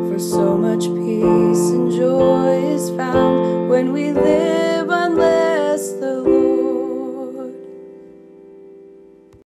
For 0.10 0.20
so 0.20 0.58
much 0.58 0.82
peace 0.82 1.72
and 1.72 1.92
joy 1.92 2.64
is 2.76 2.90
found 2.92 3.70
when 3.70 3.94
we 3.94 4.12
live. 4.12 4.61